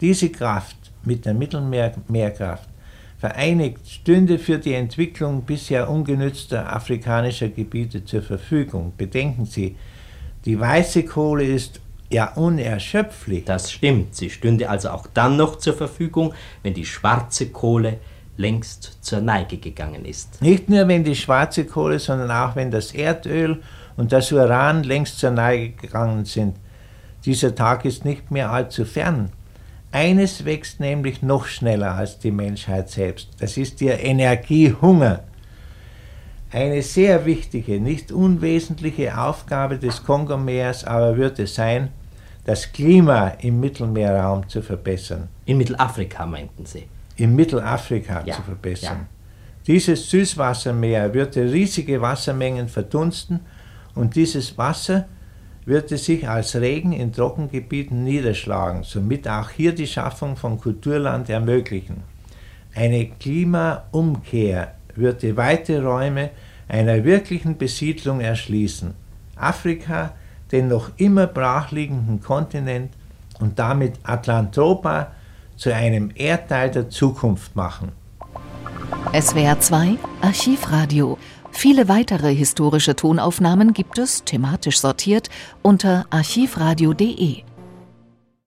Diese 0.00 0.30
Kraft 0.30 0.76
mit 1.04 1.26
der 1.26 1.34
Mittelmeerkraft 1.34 2.68
vereinigt 3.16 3.88
stünde 3.88 4.40
für 4.40 4.58
die 4.58 4.74
Entwicklung 4.74 5.42
bisher 5.42 5.88
ungenützter 5.88 6.74
afrikanischer 6.74 7.50
Gebiete 7.50 8.04
zur 8.04 8.22
Verfügung. 8.22 8.92
Bedenken 8.96 9.44
Sie, 9.44 9.76
die 10.44 10.58
weiße 10.58 11.04
Kohle 11.04 11.44
ist 11.44 11.80
ja 12.10 12.32
unerschöpflich. 12.34 13.44
Das 13.44 13.70
stimmt. 13.70 14.16
Sie 14.16 14.30
stünde 14.30 14.68
also 14.68 14.90
auch 14.90 15.06
dann 15.14 15.36
noch 15.36 15.58
zur 15.58 15.74
Verfügung, 15.74 16.34
wenn 16.64 16.74
die 16.74 16.86
schwarze 16.86 17.50
Kohle 17.50 17.98
längst 18.40 18.98
zur 19.02 19.20
Neige 19.20 19.58
gegangen 19.58 20.04
ist. 20.04 20.40
Nicht 20.42 20.68
nur 20.68 20.88
wenn 20.88 21.04
die 21.04 21.14
schwarze 21.14 21.64
Kohle, 21.64 21.98
sondern 21.98 22.30
auch 22.30 22.56
wenn 22.56 22.70
das 22.70 22.92
Erdöl 22.92 23.62
und 23.96 24.12
das 24.12 24.32
Uran 24.32 24.82
längst 24.82 25.18
zur 25.18 25.30
Neige 25.30 25.70
gegangen 25.70 26.24
sind. 26.24 26.56
Dieser 27.24 27.54
Tag 27.54 27.84
ist 27.84 28.04
nicht 28.04 28.30
mehr 28.30 28.50
allzu 28.50 28.84
fern. 28.84 29.30
Eines 29.92 30.44
wächst 30.44 30.80
nämlich 30.80 31.22
noch 31.22 31.46
schneller 31.46 31.94
als 31.94 32.18
die 32.18 32.30
Menschheit 32.30 32.88
selbst. 32.88 33.28
Das 33.40 33.56
ist 33.56 33.82
ihr 33.82 34.00
Energiehunger. 34.00 35.24
Eine 36.52 36.82
sehr 36.82 37.26
wichtige, 37.26 37.80
nicht 37.80 38.10
unwesentliche 38.10 39.18
Aufgabe 39.18 39.78
des 39.78 40.02
Kongomeers 40.02 40.84
aber 40.84 41.16
wird 41.16 41.38
es 41.38 41.54
sein, 41.54 41.90
das 42.44 42.72
Klima 42.72 43.28
im 43.40 43.60
Mittelmeerraum 43.60 44.48
zu 44.48 44.62
verbessern. 44.62 45.28
In 45.44 45.58
Mittelafrika 45.58 46.24
meinten 46.26 46.66
Sie. 46.66 46.86
In 47.20 47.36
Mittelafrika 47.36 48.22
Ja, 48.24 48.34
zu 48.34 48.42
verbessern. 48.42 48.98
ja. 49.00 49.06
Dieses 49.66 50.08
Süßwassermeer 50.08 51.12
würde 51.12 51.52
riesige 51.52 52.00
Wassermengen 52.00 52.68
verdunsten 52.68 53.40
und 53.94 54.16
dieses 54.16 54.56
Wasser 54.56 55.04
würde 55.66 55.98
sich 55.98 56.26
als 56.26 56.56
Regen 56.56 56.92
in 56.92 57.12
Trockengebieten 57.12 58.02
niederschlagen, 58.04 58.84
somit 58.84 59.28
auch 59.28 59.50
hier 59.50 59.74
die 59.74 59.86
Schaffung 59.86 60.36
von 60.36 60.58
Kulturland 60.58 61.28
ermöglichen. 61.28 62.02
Eine 62.74 63.06
Klimaumkehr 63.20 64.74
würde 64.94 65.36
weite 65.36 65.82
Räume 65.84 66.30
einer 66.68 67.04
wirklichen 67.04 67.58
Besiedlung 67.58 68.20
erschließen. 68.20 68.94
Afrika, 69.36 70.14
den 70.50 70.68
noch 70.68 70.90
immer 70.96 71.26
brachliegenden 71.26 72.22
Kontinent 72.22 72.92
und 73.40 73.58
damit 73.58 73.94
Atlantropa 74.04 75.12
zu 75.60 75.74
einem 75.74 76.10
Erdteil 76.14 76.70
der 76.70 76.88
Zukunft 76.88 77.54
machen. 77.54 77.92
SWR 79.12 79.60
2 79.60 79.98
Archivradio. 80.22 81.18
Viele 81.52 81.86
weitere 81.88 82.34
historische 82.34 82.96
Tonaufnahmen 82.96 83.74
gibt 83.74 83.98
es, 83.98 84.24
thematisch 84.24 84.80
sortiert, 84.80 85.28
unter 85.60 86.06
archivradio.de. 86.08 87.42